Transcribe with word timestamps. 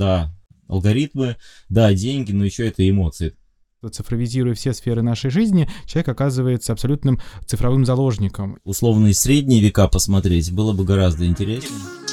Да, 0.00 0.34
алгоритмы, 0.66 1.36
да, 1.68 1.92
деньги, 1.92 2.32
но 2.32 2.42
еще 2.46 2.66
это 2.66 2.88
эмоции. 2.88 3.34
Цифровизируя 3.92 4.54
все 4.54 4.72
сферы 4.72 5.02
нашей 5.02 5.30
жизни, 5.30 5.68
человек 5.84 6.08
оказывается 6.08 6.72
абсолютным 6.72 7.20
цифровым 7.44 7.84
заложником. 7.84 8.58
Условные 8.64 9.12
средние 9.12 9.60
века 9.60 9.88
посмотреть 9.88 10.52
было 10.52 10.72
бы 10.72 10.84
гораздо 10.84 11.26
интереснее. 11.26 12.09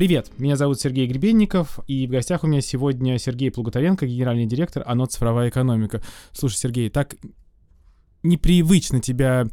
Привет, 0.00 0.30
меня 0.38 0.56
зовут 0.56 0.80
Сергей 0.80 1.06
Гребенников, 1.06 1.78
и 1.86 2.06
в 2.06 2.10
гостях 2.10 2.42
у 2.42 2.46
меня 2.46 2.62
сегодня 2.62 3.18
Сергей 3.18 3.50
Плуготаренко, 3.50 4.06
генеральный 4.06 4.46
директор 4.46 4.82
ОНО 4.86 5.08
«Цифровая 5.08 5.50
экономика». 5.50 6.02
Слушай, 6.32 6.56
Сергей, 6.56 6.88
так 6.88 7.16
непривычно 8.22 9.02
тебя 9.02 9.46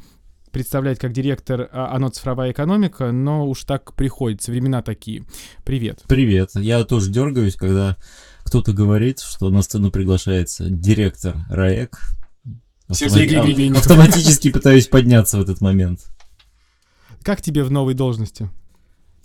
представлять 0.54 1.00
как 1.00 1.12
директор 1.12 1.68
а, 1.70 1.94
ОНО 1.94 2.12
«Цифровая 2.12 2.54
экономика», 2.54 3.12
но 3.12 3.46
уж 3.46 3.66
так 3.66 3.94
приходится, 3.96 4.52
времена 4.52 4.82
такие. 4.82 5.26
Привет. 5.66 6.06
Привет, 6.08 6.52
я 6.54 6.82
тоже 6.86 7.12
дергаюсь, 7.12 7.58
когда 7.58 7.98
кто-то 8.46 8.72
говорит, 8.72 9.20
что 9.20 9.50
на 9.50 9.62
сцену 9.62 9.92
приглашается 9.92 10.70
директор 10.70 11.36
РАЭК. 11.50 12.00
Сергей 12.94 13.42
Гребенников. 13.42 13.82
Автоматически 13.82 14.50
пытаюсь 14.54 14.88
подняться 14.88 15.40
в 15.40 15.42
этот 15.42 15.60
момент. 15.60 16.06
Как 17.22 17.42
тебе 17.42 17.66
в 17.66 17.70
новой 17.70 17.96
должности? 17.96 18.50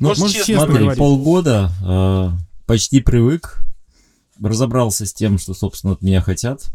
Ну, 0.03 0.09
Можешь 0.09 0.23
может, 0.23 0.37
честно 0.39 0.65
смотри, 0.67 0.79
говорить. 0.83 0.99
полгода 0.99 1.71
э, 1.81 2.31
почти 2.67 3.01
привык, 3.01 3.61
разобрался 4.43 5.07
с 5.07 5.13
тем, 5.15 5.39
что, 5.39 5.55
собственно, 5.55 5.93
от 5.93 6.03
меня 6.03 6.21
хотят. 6.21 6.73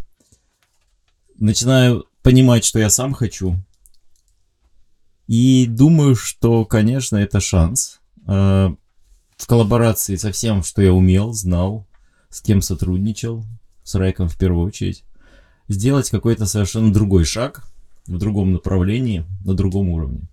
Начинаю 1.38 2.06
понимать, 2.22 2.64
что 2.64 2.80
я 2.80 2.89
сам 2.89 3.14
хочу. 3.14 3.58
И 5.28 5.66
думаю, 5.67 6.16
что, 6.16 6.64
конечно, 6.64 7.17
это 7.17 7.42
шанс. 7.42 8.00
Э, 8.28 8.69
в 9.36 9.45
коллаборации 9.45 10.16
со 10.16 10.31
всем, 10.31 10.64
что 10.64 10.81
я 10.81 10.94
умел, 10.94 11.34
знал, 11.34 11.86
с 12.30 12.39
кем 12.39 12.62
сотрудничал, 12.62 13.44
с 13.84 13.94
Райком 13.95 14.30
в 14.30 14.38
первую 14.38 14.66
очередь, 14.66 15.03
сделать 15.67 16.09
какой-то 16.09 16.45
совершенно 16.45 16.94
другой 16.94 17.25
шаг 17.25 17.67
в 18.06 18.17
другом 18.17 18.53
направлении, 18.53 19.25
на 19.44 19.53
другом 19.53 19.89
уровне. 19.89 20.30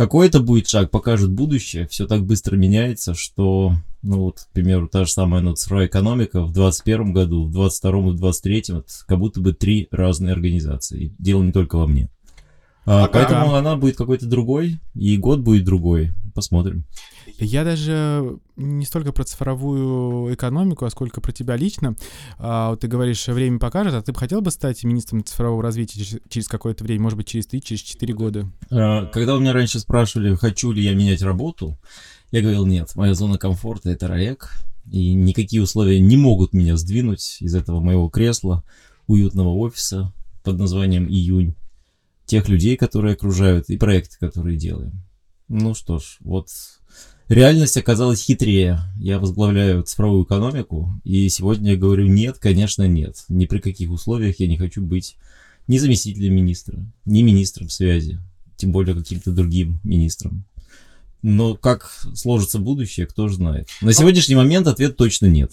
Какой 0.00 0.28
это 0.28 0.40
будет 0.40 0.66
шаг, 0.66 0.90
покажет 0.90 1.30
будущее. 1.30 1.86
Все 1.86 2.06
так 2.06 2.24
быстро 2.24 2.56
меняется, 2.56 3.12
что, 3.12 3.74
ну 4.00 4.20
вот, 4.20 4.40
к 4.40 4.52
примеру, 4.54 4.88
та 4.88 5.04
же 5.04 5.12
самая 5.12 5.42
ну, 5.42 5.54
цифровая 5.54 5.88
экономика 5.88 6.40
в 6.40 6.52
2021 6.52 7.12
году, 7.12 7.44
в 7.44 7.52
2022 7.52 7.90
и 7.90 8.02
в 8.02 8.16
2023 8.16 8.58
это 8.78 8.84
как 9.06 9.18
будто 9.18 9.40
бы 9.42 9.52
три 9.52 9.88
разные 9.90 10.32
организации. 10.32 11.04
И 11.04 11.12
дело 11.18 11.42
не 11.42 11.52
только 11.52 11.76
во 11.76 11.86
мне. 11.86 12.08
А, 12.86 13.08
поэтому 13.08 13.54
она 13.54 13.76
будет 13.76 13.98
какой-то 13.98 14.24
другой, 14.24 14.78
и 14.94 15.18
год 15.18 15.40
будет 15.40 15.66
другой. 15.66 16.12
Посмотрим. 16.40 16.84
Я 17.38 17.64
даже 17.64 18.38
не 18.56 18.86
столько 18.86 19.12
про 19.12 19.24
цифровую 19.24 20.34
экономику, 20.34 20.86
а 20.86 20.90
сколько 20.90 21.20
про 21.20 21.32
тебя 21.32 21.54
лично. 21.54 21.96
А, 22.38 22.70
вот 22.70 22.80
ты 22.80 22.88
говоришь, 22.88 23.28
время 23.28 23.58
покажет, 23.58 23.92
а 23.92 24.00
ты 24.00 24.12
бы 24.12 24.18
хотел 24.18 24.40
бы 24.40 24.50
стать 24.50 24.82
министром 24.82 25.22
цифрового 25.22 25.62
развития 25.62 26.02
через, 26.02 26.22
через 26.30 26.48
какое-то 26.48 26.82
время, 26.82 27.02
может 27.02 27.18
быть, 27.18 27.26
через 27.26 27.46
3, 27.46 27.60
через 27.60 27.82
4 27.82 28.14
года? 28.14 28.50
А, 28.70 29.04
когда 29.04 29.36
у 29.36 29.38
меня 29.40 29.52
раньше 29.52 29.80
спрашивали, 29.80 30.34
хочу 30.34 30.72
ли 30.72 30.82
я 30.82 30.94
менять 30.94 31.20
работу, 31.20 31.78
я 32.30 32.40
говорил, 32.40 32.64
нет, 32.64 32.96
моя 32.96 33.12
зона 33.12 33.36
комфорта— 33.36 33.90
это 33.90 34.08
РАЭК, 34.08 34.50
и 34.90 35.12
никакие 35.12 35.62
условия 35.62 36.00
не 36.00 36.16
могут 36.16 36.54
меня 36.54 36.78
сдвинуть 36.78 37.36
из 37.40 37.54
этого 37.54 37.80
моего 37.80 38.08
кресла, 38.08 38.64
уютного 39.06 39.50
офиса 39.50 40.14
под 40.42 40.58
названием 40.58 41.06
«Июнь», 41.06 41.54
тех 42.24 42.48
людей, 42.48 42.78
которые 42.78 43.12
окружают, 43.12 43.68
и 43.68 43.76
проекты, 43.76 44.16
которые 44.18 44.56
делаем. 44.56 45.02
Ну 45.52 45.74
что 45.74 45.98
ж, 45.98 46.18
вот 46.20 46.48
реальность 47.28 47.76
оказалась 47.76 48.22
хитрее. 48.22 48.78
Я 48.96 49.18
возглавляю 49.18 49.82
цифровую 49.82 50.24
экономику, 50.24 50.94
и 51.02 51.28
сегодня 51.28 51.72
я 51.72 51.76
говорю 51.76 52.06
нет, 52.06 52.38
конечно 52.38 52.86
нет. 52.86 53.24
Ни 53.28 53.46
при 53.46 53.58
каких 53.58 53.90
условиях 53.90 54.38
я 54.38 54.46
не 54.46 54.56
хочу 54.56 54.80
быть 54.80 55.16
ни 55.66 55.78
заместителем 55.78 56.36
министра, 56.36 56.78
ни 57.04 57.22
министром 57.22 57.68
связи, 57.68 58.20
тем 58.56 58.70
более 58.70 58.94
каким-то 58.94 59.32
другим 59.32 59.80
министром. 59.82 60.44
Но 61.20 61.56
как 61.56 61.90
сложится 62.14 62.60
будущее, 62.60 63.06
кто 63.06 63.26
же 63.26 63.34
знает. 63.34 63.68
На 63.80 63.92
сегодняшний 63.92 64.36
момент 64.36 64.68
ответ 64.68 64.96
точно 64.96 65.26
нет. 65.26 65.50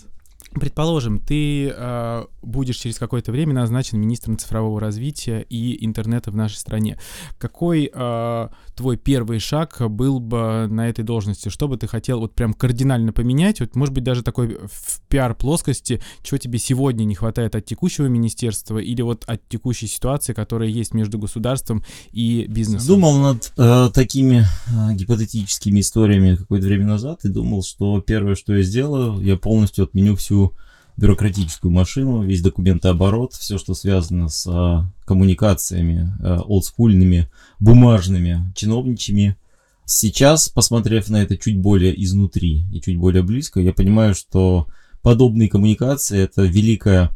Предположим, 0.53 1.19
ты 1.19 1.69
э, 1.69 2.25
будешь 2.41 2.77
через 2.77 2.97
какое-то 2.97 3.31
время 3.31 3.53
назначен 3.53 3.99
министром 3.99 4.37
цифрового 4.37 4.79
развития 4.79 5.45
и 5.49 5.85
интернета 5.85 6.31
в 6.31 6.35
нашей 6.35 6.55
стране. 6.55 6.97
Какой 7.37 7.91
э, 7.93 8.47
твой 8.75 8.97
первый 8.97 9.39
шаг 9.39 9.77
был 9.89 10.19
бы 10.19 10.67
на 10.69 10.89
этой 10.89 11.03
должности? 11.03 11.49
Что 11.49 11.67
бы 11.67 11.77
ты 11.77 11.87
хотел 11.87 12.21
вот 12.21 12.33
прям 12.33 12.53
кардинально 12.53 13.13
поменять? 13.13 13.59
Вот, 13.59 13.75
может 13.75 13.93
быть, 13.93 14.03
даже 14.03 14.23
такой 14.23 14.57
в 14.71 15.01
пиар-плоскости, 15.09 16.01
чего 16.23 16.37
тебе 16.37 16.59
сегодня 16.59 17.03
не 17.03 17.13
хватает 17.13 17.55
от 17.55 17.65
текущего 17.65 18.07
министерства 18.07 18.77
или 18.77 19.01
вот 19.01 19.25
от 19.27 19.47
текущей 19.49 19.87
ситуации, 19.87 20.33
которая 20.33 20.69
есть 20.69 20.93
между 20.93 21.19
государством 21.19 21.83
и 22.11 22.45
бизнесом? 22.47 22.87
Думал 22.87 23.17
над 23.17 23.53
э, 23.57 23.89
такими 23.93 24.45
э, 24.67 24.93
гипотетическими 24.93 25.81
историями 25.81 26.35
какое-то 26.35 26.67
время 26.67 26.85
назад 26.85 27.25
и 27.25 27.29
думал, 27.29 27.63
что 27.63 27.99
первое, 28.01 28.35
что 28.35 28.55
я 28.55 28.63
сделаю, 28.63 29.21
я 29.21 29.35
полностью 29.35 29.83
отменю 29.83 30.15
всю 30.15 30.36
бюрократическую 30.97 31.71
машину, 31.71 32.23
весь 32.23 32.41
документооборот, 32.41 33.33
все, 33.33 33.57
что 33.57 33.75
связано 33.75 34.29
с 34.29 34.47
а, 34.47 34.91
коммуникациями 35.05 36.11
а, 36.19 36.41
олдскульными, 36.41 37.29
бумажными, 37.59 38.51
чиновничьими. 38.55 39.37
Сейчас, 39.85 40.49
посмотрев 40.49 41.07
на 41.09 41.21
это 41.21 41.37
чуть 41.37 41.59
более 41.59 42.03
изнутри 42.03 42.65
и 42.73 42.81
чуть 42.81 42.97
более 42.97 43.23
близко, 43.23 43.59
я 43.59 43.73
понимаю, 43.73 44.15
что 44.15 44.67
подобные 45.03 45.49
коммуникации 45.49 46.19
это 46.19 46.41
великая 46.41 47.11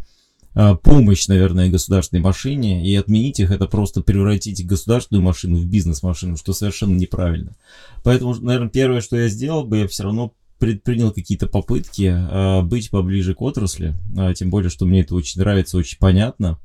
а, 0.54 0.76
помощь, 0.76 1.28
наверное, 1.28 1.70
государственной 1.70 2.22
машине, 2.22 2.86
и 2.88 2.96
отменить 2.96 3.40
их 3.40 3.52
это 3.52 3.66
просто 3.66 4.02
превратить 4.02 4.66
государственную 4.66 5.24
машину 5.24 5.58
в 5.58 5.66
бизнес-машину, 5.66 6.38
что 6.38 6.54
совершенно 6.54 6.96
неправильно. 6.96 7.56
Поэтому, 8.04 8.36
наверное, 8.36 8.70
первое, 8.70 9.02
что 9.02 9.18
я 9.18 9.28
сделал 9.30 9.64
бы, 9.64 9.80
я 9.80 9.88
все 9.88 10.04
равно 10.04 10.34
предпринял 10.62 11.12
какие-то 11.12 11.48
попытки 11.48 12.04
э, 12.04 12.62
быть 12.62 12.92
поближе 12.92 13.34
к 13.34 13.42
отрасли, 13.42 13.96
э, 14.16 14.34
тем 14.36 14.52
более, 14.52 14.70
что 14.70 14.86
мне 14.86 15.02
это 15.02 15.16
очень 15.16 15.42
нравится, 15.42 15.76
очень 15.76 15.98
понятно. 15.98 16.60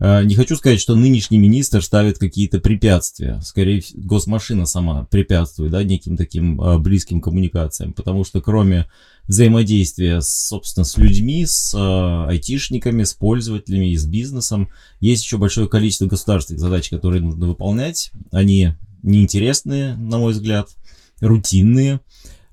Э, 0.00 0.24
не 0.24 0.34
хочу 0.34 0.56
сказать, 0.56 0.80
что 0.80 0.96
нынешний 0.96 1.38
министр 1.38 1.80
ставит 1.80 2.18
какие-то 2.18 2.58
препятствия. 2.58 3.40
Скорее, 3.42 3.84
госмашина 3.94 4.66
сама 4.66 5.04
препятствует 5.04 5.70
да, 5.70 5.84
неким 5.84 6.16
таким 6.16 6.60
э, 6.60 6.78
близким 6.78 7.20
коммуникациям, 7.20 7.92
потому 7.92 8.24
что 8.24 8.40
кроме 8.40 8.86
взаимодействия, 9.28 10.20
собственно, 10.22 10.84
с 10.84 10.96
людьми, 10.96 11.46
с 11.46 11.72
э, 11.72 12.30
айтишниками, 12.30 13.04
с 13.04 13.14
пользователями 13.14 13.92
и 13.92 13.96
с 13.96 14.06
бизнесом, 14.06 14.70
есть 14.98 15.22
еще 15.22 15.38
большое 15.38 15.68
количество 15.68 16.06
государственных 16.06 16.60
задач, 16.60 16.90
которые 16.90 17.22
нужно 17.22 17.46
выполнять. 17.46 18.10
Они 18.32 18.72
неинтересные, 19.04 19.94
на 19.94 20.18
мой 20.18 20.32
взгляд, 20.32 20.68
рутинные. 21.20 22.00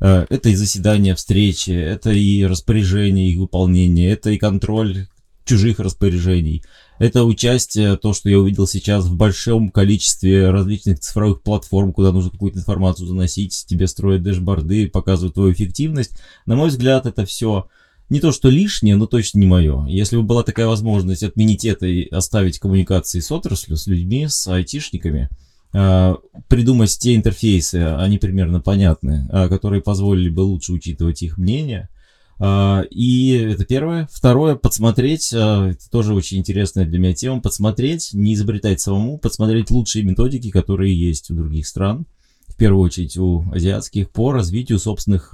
Э, 0.04 0.26
это 0.30 0.50
и 0.50 0.56
заседания, 0.56 1.16
встречи, 1.16 1.72
это 1.72 2.12
и 2.12 2.44
распоряжение, 2.44 3.32
их 3.32 3.40
выполнение, 3.40 4.12
это 4.12 4.32
и 4.32 4.38
контроль 4.38 5.08
чужих 5.46 5.80
распоряжений. 5.80 6.62
Это 7.00 7.24
участие, 7.24 7.96
то, 7.96 8.14
что 8.14 8.30
я 8.30 8.38
увидел 8.38 8.68
сейчас 8.68 9.06
в 9.06 9.16
большом 9.16 9.70
количестве 9.72 10.52
различных 10.52 11.00
цифровых 11.00 11.42
платформ, 11.42 11.94
куда 11.94 12.12
нужно 12.12 12.32
какую-то 12.32 12.60
информацию 12.60 13.08
заносить, 13.08 13.66
тебе 13.66 13.88
строят 13.88 14.24
дэшборды, 14.24 14.90
показывают 14.90 15.36
твою 15.36 15.54
эффективность. 15.54 16.18
На 16.46 16.56
мой 16.56 16.68
взгляд, 16.68 17.06
это 17.06 17.26
все 17.26 17.68
не 18.10 18.20
то, 18.20 18.34
что 18.34 18.50
лишнее, 18.50 18.98
но 18.98 19.08
точно 19.08 19.40
не 19.40 19.48
мое. 19.48 19.86
Если 19.88 20.18
бы 20.18 20.24
была 20.24 20.44
такая 20.44 20.68
возможность 20.68 21.24
отменить 21.24 21.64
это 21.64 21.88
и 21.88 22.10
оставить 22.10 22.60
коммуникации 22.60 23.22
с 23.22 23.32
отраслью, 23.32 23.78
с 23.78 23.88
людьми, 23.88 24.28
с 24.28 24.48
айтишниками, 24.48 25.30
придумать 25.74 26.98
те 27.00 27.16
интерфейсы, 27.16 27.78
они 27.98 28.20
примерно 28.20 28.60
понятны, 28.60 29.28
а, 29.32 29.50
которые 29.50 29.82
позволили 29.82 30.30
бы 30.30 30.42
лучше 30.42 30.72
учитывать 30.72 31.24
их 31.24 31.40
мнение. 31.40 31.90
А, 32.40 32.84
и 32.92 33.32
это 33.32 33.66
первое. 33.66 34.08
Второе, 34.12 34.56
подсмотреть, 34.56 35.34
это 35.34 35.78
тоже 35.90 36.14
очень 36.14 36.38
интересная 36.38 36.86
для 36.86 37.00
меня 37.00 37.14
тема, 37.14 37.42
подсмотреть, 37.42 38.12
не 38.14 38.36
изобретать 38.36 38.82
самому, 38.82 39.18
подсмотреть 39.18 39.72
лучшие 39.72 40.04
методики, 40.04 40.52
которые 40.52 40.96
есть 40.96 41.32
у 41.32 41.36
других 41.36 41.66
стран, 41.66 42.06
в 42.48 42.56
первую 42.56 42.84
очередь 42.84 43.18
у 43.18 43.44
азиатских, 43.52 44.12
по 44.12 44.32
развитию 44.32 44.78
собственных 44.78 45.34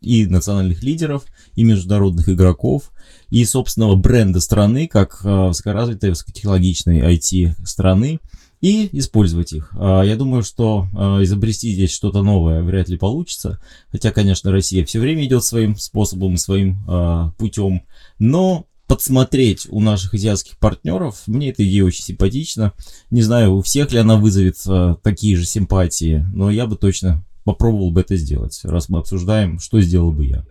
и 0.00 0.26
национальных 0.26 0.82
лидеров, 0.84 1.24
и 1.56 1.64
международных 1.64 2.28
игроков, 2.28 2.92
и 3.30 3.44
собственного 3.44 3.96
бренда 3.96 4.40
страны, 4.40 4.86
как 4.86 5.22
высокоразвитой, 5.24 6.10
высокотехнологичной 6.10 7.00
IT 7.00 7.66
страны, 7.66 8.20
и 8.60 8.88
использовать 8.98 9.52
их. 9.52 9.70
А, 9.72 10.02
я 10.02 10.16
думаю, 10.16 10.42
что 10.42 10.86
а, 10.94 11.22
изобрести 11.22 11.72
здесь 11.72 11.92
что-то 11.92 12.22
новое 12.22 12.62
вряд 12.62 12.88
ли 12.88 12.98
получится. 12.98 13.60
Хотя, 13.90 14.12
конечно, 14.12 14.50
Россия 14.50 14.84
все 14.84 15.00
время 15.00 15.24
идет 15.24 15.44
своим 15.44 15.76
способом, 15.76 16.36
своим 16.36 16.78
а, 16.86 17.30
путем. 17.38 17.82
Но 18.18 18.66
подсмотреть 18.86 19.66
у 19.70 19.80
наших 19.80 20.14
азиатских 20.14 20.58
партнеров, 20.58 21.22
мне 21.26 21.50
эта 21.50 21.66
идея 21.66 21.84
очень 21.84 22.04
симпатична. 22.04 22.72
Не 23.10 23.22
знаю, 23.22 23.54
у 23.54 23.62
всех 23.62 23.92
ли 23.92 23.98
она 23.98 24.16
вызовет 24.16 24.56
такие 25.02 25.36
же 25.36 25.46
симпатии, 25.46 26.26
но 26.34 26.50
я 26.50 26.66
бы 26.66 26.76
точно 26.76 27.24
попробовал 27.44 27.92
бы 27.92 28.00
это 28.00 28.16
сделать, 28.16 28.60
раз 28.64 28.88
мы 28.88 28.98
обсуждаем, 28.98 29.60
что 29.60 29.80
сделал 29.80 30.10
бы 30.10 30.26
я. 30.26 30.44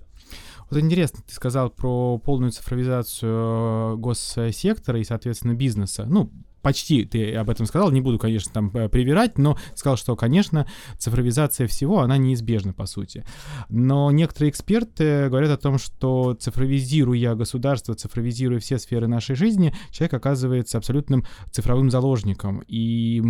Вот 0.69 0.79
интересно, 0.79 1.19
ты 1.27 1.33
сказал 1.33 1.69
про 1.69 2.17
полную 2.17 2.51
цифровизацию 2.51 3.97
госсектора 3.97 4.99
и, 4.99 5.03
соответственно, 5.03 5.53
бизнеса. 5.53 6.05
Ну, 6.07 6.31
почти 6.61 7.05
ты 7.05 7.33
об 7.35 7.49
этом 7.49 7.65
сказал, 7.65 7.91
не 7.91 8.01
буду, 8.01 8.19
конечно, 8.19 8.51
там 8.53 8.71
э, 8.75 8.89
привирать, 8.89 9.37
но 9.37 9.57
сказал, 9.75 9.97
что, 9.97 10.15
конечно, 10.15 10.67
цифровизация 10.97 11.67
всего, 11.67 11.99
она 11.99 12.17
неизбежна, 12.17 12.73
по 12.73 12.85
сути. 12.85 13.25
Но 13.69 14.11
некоторые 14.11 14.51
эксперты 14.51 15.29
говорят 15.29 15.51
о 15.51 15.61
том, 15.61 15.77
что 15.77 16.33
цифровизируя 16.33 17.35
государство, 17.35 17.95
цифровизируя 17.95 18.59
все 18.59 18.77
сферы 18.79 19.07
нашей 19.07 19.35
жизни, 19.35 19.73
человек 19.91 20.13
оказывается 20.13 20.77
абсолютным 20.77 21.25
цифровым 21.51 21.89
заложником, 21.89 22.63
и 22.67 23.21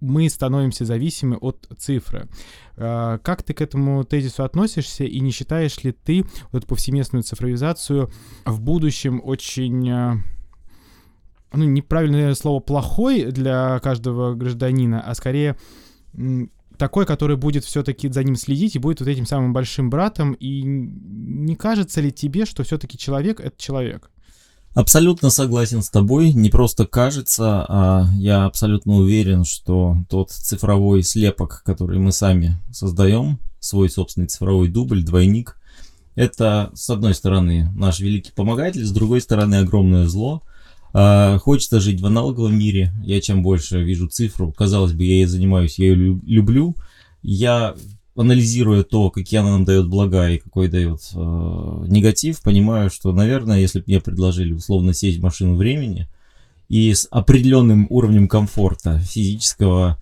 мы 0.00 0.28
становимся 0.28 0.84
зависимы 0.84 1.36
от 1.36 1.68
цифры. 1.78 2.28
А, 2.76 3.18
как 3.18 3.42
ты 3.42 3.54
к 3.54 3.60
этому 3.60 4.04
тезису 4.04 4.44
относишься 4.44 5.04
и 5.04 5.20
не 5.20 5.30
считаешь 5.30 5.82
ли 5.84 5.92
ты 5.92 6.24
вот 6.52 6.58
эту 6.58 6.66
повсеместную 6.66 7.22
цифровизацию 7.22 8.10
в 8.44 8.60
будущем 8.60 9.20
очень 9.22 9.90
а, 9.90 10.16
ну, 11.52 11.64
неправильное 11.64 12.34
слово 12.34 12.60
плохой 12.60 13.32
для 13.32 13.78
каждого 13.80 14.34
гражданина, 14.34 15.00
а 15.00 15.14
скорее 15.14 15.56
такой, 16.78 17.04
который 17.06 17.36
будет 17.36 17.64
все-таки 17.64 18.08
за 18.08 18.24
ним 18.24 18.36
следить 18.36 18.74
и 18.74 18.78
будет 18.78 19.00
вот 19.00 19.08
этим 19.08 19.26
самым 19.26 19.52
большим 19.52 19.90
братом. 19.90 20.32
И 20.32 20.62
не 20.62 21.54
кажется 21.54 22.00
ли 22.00 22.10
тебе, 22.10 22.46
что 22.46 22.62
все-таки 22.62 22.96
человек 22.96 23.38
это 23.40 23.54
человек? 23.58 24.10
Абсолютно 24.74 25.30
согласен 25.30 25.82
с 25.82 25.90
тобой. 25.90 26.32
Не 26.32 26.48
просто 26.48 26.86
кажется, 26.86 27.66
а 27.68 28.06
я 28.14 28.44
абсолютно 28.44 28.94
уверен, 28.94 29.44
что 29.44 29.96
тот 30.08 30.30
цифровой 30.30 31.02
слепок, 31.02 31.62
который 31.64 31.98
мы 31.98 32.12
сами 32.12 32.56
создаем, 32.72 33.40
свой 33.58 33.90
собственный 33.90 34.28
цифровой 34.28 34.68
дубль, 34.68 35.02
двойник, 35.02 35.56
это, 36.14 36.70
с 36.74 36.88
одной 36.88 37.14
стороны, 37.14 37.70
наш 37.74 38.00
великий 38.00 38.32
помогатель, 38.32 38.84
с 38.84 38.90
другой 38.90 39.20
стороны, 39.20 39.56
огромное 39.56 40.06
зло– 40.06 40.42
а, 40.92 41.38
хочется 41.38 41.80
жить 41.80 42.00
в 42.00 42.06
аналоговом 42.06 42.58
мире. 42.58 42.92
Я 43.02 43.20
чем 43.20 43.42
больше 43.42 43.82
вижу 43.82 44.08
цифру, 44.08 44.52
казалось 44.52 44.92
бы, 44.92 45.04
я 45.04 45.14
ей 45.14 45.26
занимаюсь, 45.26 45.78
я 45.78 45.86
ее 45.86 46.20
люблю. 46.24 46.74
Я 47.22 47.74
анализируя 48.16 48.82
то, 48.82 49.10
какие 49.10 49.40
она 49.40 49.50
нам 49.50 49.64
дает 49.64 49.88
блага 49.88 50.28
и 50.30 50.38
какой 50.38 50.68
дает 50.68 51.00
э, 51.14 51.16
негатив, 51.16 52.42
понимаю, 52.42 52.90
что, 52.90 53.12
наверное, 53.12 53.60
если 53.60 53.78
бы 53.78 53.84
мне 53.86 54.00
предложили 54.00 54.52
условно 54.52 54.92
сесть 54.92 55.18
в 55.18 55.22
машину 55.22 55.54
времени 55.54 56.08
и 56.68 56.92
с 56.92 57.08
определенным 57.10 57.86
уровнем 57.88 58.28
комфорта 58.28 58.98
физического, 58.98 59.98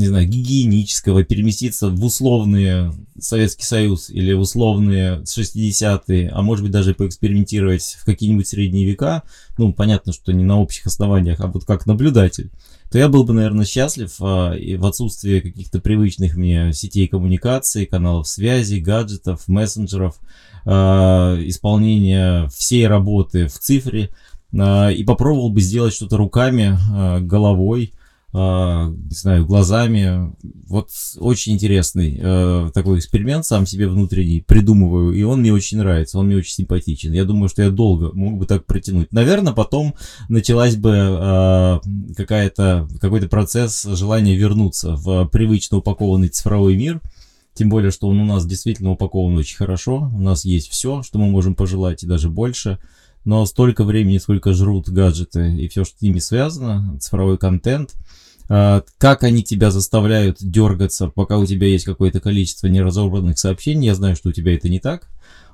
не 0.00 0.08
знаю, 0.08 0.26
гигиенического, 0.26 1.22
переместиться 1.24 1.90
в 1.90 2.04
условные 2.04 2.92
Советский 3.18 3.64
Союз 3.64 4.10
или 4.10 4.32
в 4.32 4.40
условные 4.40 5.20
60-е, 5.20 6.30
а 6.30 6.42
может 6.42 6.64
быть 6.64 6.72
даже 6.72 6.94
поэкспериментировать 6.94 7.98
в 8.00 8.04
какие-нибудь 8.04 8.48
средние 8.48 8.86
века, 8.86 9.22
ну, 9.58 9.72
понятно, 9.72 10.12
что 10.12 10.32
не 10.32 10.42
на 10.42 10.58
общих 10.58 10.86
основаниях, 10.86 11.40
а 11.40 11.48
вот 11.48 11.64
как 11.64 11.86
наблюдатель, 11.86 12.50
то 12.90 12.98
я 12.98 13.08
был 13.08 13.24
бы, 13.24 13.34
наверное, 13.34 13.66
счастлив 13.66 14.12
а, 14.20 14.54
и 14.54 14.76
в 14.76 14.86
отсутствии 14.86 15.40
каких-то 15.40 15.80
привычных 15.80 16.36
мне 16.36 16.72
сетей 16.72 17.06
коммуникации, 17.06 17.84
каналов 17.84 18.26
связи, 18.26 18.80
гаджетов, 18.80 19.46
мессенджеров, 19.46 20.18
а, 20.64 21.38
исполнения 21.40 22.48
всей 22.48 22.86
работы 22.86 23.46
в 23.46 23.58
цифре, 23.58 24.10
а, 24.58 24.88
и 24.88 25.04
попробовал 25.04 25.50
бы 25.50 25.60
сделать 25.60 25.94
что-то 25.94 26.16
руками, 26.16 26.76
а, 26.92 27.20
головой, 27.20 27.92
не 28.32 29.14
знаю, 29.14 29.44
глазами. 29.44 30.32
Вот 30.68 30.90
очень 31.18 31.54
интересный 31.54 32.16
э, 32.22 32.70
такой 32.72 32.98
эксперимент 32.98 33.44
сам 33.44 33.66
себе 33.66 33.88
внутренний 33.88 34.40
придумываю, 34.40 35.12
и 35.12 35.22
он 35.22 35.40
мне 35.40 35.52
очень 35.52 35.78
нравится, 35.78 36.18
он 36.18 36.26
мне 36.26 36.36
очень 36.36 36.54
симпатичен. 36.54 37.12
Я 37.12 37.24
думаю, 37.24 37.48
что 37.48 37.62
я 37.62 37.70
долго 37.70 38.12
мог 38.12 38.38
бы 38.38 38.46
так 38.46 38.66
протянуть. 38.66 39.12
Наверное, 39.12 39.52
потом 39.52 39.94
началась 40.28 40.76
бы 40.76 40.90
э, 40.92 41.80
какая-то, 42.16 42.88
какой-то 43.00 43.28
процесс 43.28 43.82
желания 43.82 44.36
вернуться 44.36 44.94
в 44.94 45.26
привычно 45.26 45.78
упакованный 45.78 46.28
цифровой 46.28 46.76
мир. 46.76 47.00
Тем 47.54 47.68
более, 47.68 47.90
что 47.90 48.06
он 48.06 48.20
у 48.20 48.24
нас 48.24 48.46
действительно 48.46 48.92
упакован 48.92 49.36
очень 49.36 49.56
хорошо. 49.56 50.10
У 50.14 50.20
нас 50.20 50.44
есть 50.44 50.70
все, 50.70 51.02
что 51.02 51.18
мы 51.18 51.26
можем 51.26 51.56
пожелать, 51.56 52.04
и 52.04 52.06
даже 52.06 52.30
больше 52.30 52.78
но 53.24 53.44
столько 53.46 53.84
времени, 53.84 54.18
сколько 54.18 54.52
жрут 54.52 54.88
гаджеты 54.88 55.54
и 55.56 55.68
все, 55.68 55.84
что 55.84 55.98
с 55.98 56.02
ними 56.02 56.18
связано, 56.18 56.98
цифровой 57.00 57.38
контент– 57.38 57.94
а, 58.52 58.82
как 58.98 59.22
они 59.22 59.44
тебя 59.44 59.70
заставляют 59.70 60.38
дергаться, 60.40 61.06
пока 61.06 61.38
у 61.38 61.46
тебя 61.46 61.68
есть 61.68 61.84
какое-то 61.84 62.18
количество 62.18 62.66
неразобранных 62.66 63.38
сообщений. 63.38 63.86
Я 63.86 63.94
знаю, 63.94 64.16
что 64.16 64.30
у 64.30 64.32
тебя 64.32 64.56
это 64.56 64.68
не 64.68 64.80
так. 64.80 65.08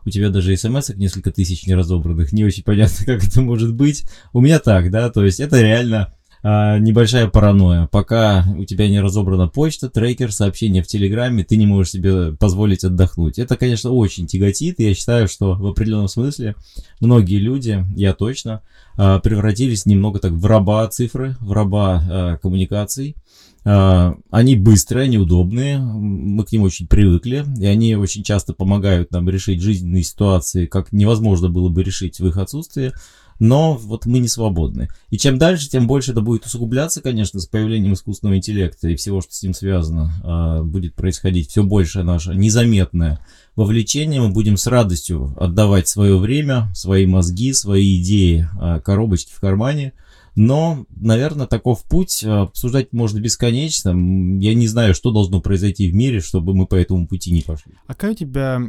У 0.06 0.10
тебя 0.10 0.30
даже 0.30 0.56
смс 0.56 0.88
несколько 0.94 1.30
тысяч 1.30 1.66
неразобранных. 1.66 2.32
Не 2.32 2.44
очень 2.44 2.62
понятно, 2.62 3.04
как 3.04 3.22
это 3.22 3.42
может 3.42 3.74
быть. 3.74 4.04
У 4.32 4.40
меня 4.40 4.60
так, 4.60 4.90
да, 4.90 5.10
то 5.10 5.22
есть 5.22 5.40
это 5.40 5.60
реально 5.60 6.14
а, 6.48 6.78
небольшая 6.78 7.26
паранойя. 7.26 7.88
Пока 7.90 8.44
у 8.56 8.64
тебя 8.64 8.88
не 8.88 9.00
разобрана 9.00 9.48
почта, 9.48 9.90
трекер, 9.90 10.30
сообщения 10.30 10.80
в 10.80 10.86
Телеграме, 10.86 11.42
ты 11.42 11.56
не 11.56 11.66
можешь 11.66 11.90
себе 11.90 12.36
позволить 12.36 12.84
отдохнуть. 12.84 13.40
Это, 13.40 13.56
конечно, 13.56 13.90
очень 13.90 14.28
тяготит. 14.28 14.78
Я 14.78 14.94
считаю, 14.94 15.26
что 15.26 15.54
в 15.54 15.66
определенном 15.66 16.06
смысле 16.06 16.54
многие 17.00 17.40
люди, 17.40 17.84
я 17.96 18.12
точно, 18.12 18.62
а, 18.96 19.18
превратились 19.18 19.86
немного 19.86 20.20
так 20.20 20.30
в 20.30 20.46
раба 20.46 20.86
цифры, 20.86 21.34
в 21.40 21.50
раба 21.50 22.04
а, 22.08 22.36
коммуникаций. 22.36 23.16
Они 23.64 24.54
быстрые, 24.54 25.06
они 25.06 25.18
удобные, 25.18 25.78
мы 25.80 26.44
к 26.44 26.52
ним 26.52 26.62
очень 26.62 26.86
привыкли, 26.86 27.44
и 27.58 27.66
они 27.66 27.96
очень 27.96 28.22
часто 28.22 28.52
помогают 28.52 29.10
нам 29.10 29.28
решить 29.28 29.60
жизненные 29.60 30.04
ситуации, 30.04 30.66
как 30.66 30.92
невозможно 30.92 31.48
было 31.48 31.68
бы 31.68 31.82
решить 31.82 32.20
в 32.20 32.28
их 32.28 32.36
отсутствии 32.36 32.92
но 33.38 33.74
вот 33.74 34.06
мы 34.06 34.18
не 34.18 34.28
свободны. 34.28 34.88
И 35.10 35.18
чем 35.18 35.38
дальше, 35.38 35.68
тем 35.68 35.86
больше 35.86 36.12
это 36.12 36.20
будет 36.20 36.46
усугубляться, 36.46 37.02
конечно, 37.02 37.40
с 37.40 37.46
появлением 37.46 37.92
искусственного 37.92 38.36
интеллекта 38.36 38.88
и 38.88 38.96
всего, 38.96 39.20
что 39.20 39.34
с 39.34 39.42
ним 39.42 39.54
связано, 39.54 40.12
а, 40.24 40.62
будет 40.62 40.94
происходить 40.94 41.50
все 41.50 41.62
больше 41.62 42.02
наше 42.02 42.34
незаметное 42.34 43.20
вовлечение. 43.54 44.20
Мы 44.20 44.30
будем 44.30 44.56
с 44.56 44.66
радостью 44.66 45.34
отдавать 45.38 45.88
свое 45.88 46.18
время, 46.18 46.70
свои 46.74 47.06
мозги, 47.06 47.52
свои 47.52 48.00
идеи, 48.00 48.48
а, 48.58 48.80
коробочки 48.80 49.32
в 49.32 49.40
кармане. 49.40 49.92
Но, 50.34 50.84
наверное, 50.94 51.46
таков 51.46 51.82
путь. 51.84 52.22
А, 52.24 52.42
обсуждать 52.42 52.92
можно 52.92 53.18
бесконечно. 53.20 53.90
Я 53.90 54.54
не 54.54 54.66
знаю, 54.66 54.94
что 54.94 55.10
должно 55.10 55.40
произойти 55.40 55.90
в 55.90 55.94
мире, 55.94 56.20
чтобы 56.20 56.54
мы 56.54 56.66
по 56.66 56.74
этому 56.74 57.06
пути 57.06 57.32
не 57.32 57.42
пошли. 57.42 57.74
А 57.86 57.94
какая 57.94 58.12
у 58.12 58.14
тебя 58.14 58.62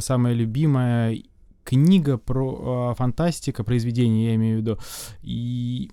самая 0.00 0.32
любимая 0.32 1.18
книга 1.64 2.18
про 2.18 2.92
э, 2.92 2.94
фантастика, 2.96 3.64
произведение, 3.64 4.28
я 4.28 4.34
имею 4.36 4.58
в 4.58 4.60
виду. 4.60 4.78
И 5.22 5.90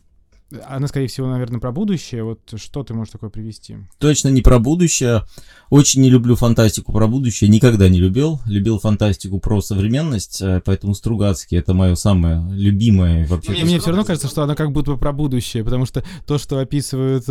она, 0.67 0.87
скорее 0.87 1.07
всего, 1.07 1.27
наверное, 1.27 1.59
про 1.59 1.71
будущее. 1.71 2.23
Вот 2.23 2.39
что 2.55 2.83
ты 2.83 2.93
можешь 2.93 3.11
такое 3.11 3.29
привести? 3.29 3.77
Точно 3.99 4.27
не 4.29 4.41
про 4.41 4.59
будущее. 4.59 5.23
Очень 5.69 6.01
не 6.01 6.09
люблю 6.09 6.35
фантастику 6.35 6.91
про 6.91 7.07
будущее. 7.07 7.49
Никогда 7.49 7.87
не 7.89 7.99
любил. 7.99 8.41
Любил 8.45 8.79
фантастику 8.79 9.39
про 9.39 9.61
современность. 9.61 10.41
Э, 10.41 10.61
поэтому 10.63 10.93
Стругацкий 10.93 11.57
это 11.57 11.73
мое 11.73 11.95
самое 11.95 12.43
любимое 12.51 13.25
вообще. 13.27 13.51
Мне, 13.51 13.63
мне 13.63 13.79
все 13.79 13.89
равно 13.89 14.03
кажется, 14.03 14.27
что 14.27 14.43
она 14.43 14.55
как 14.55 14.71
будто 14.71 14.95
про 14.95 15.13
будущее, 15.13 15.63
потому 15.63 15.85
что 15.85 16.03
то, 16.25 16.37
что 16.37 16.59
описывают, 16.59 17.25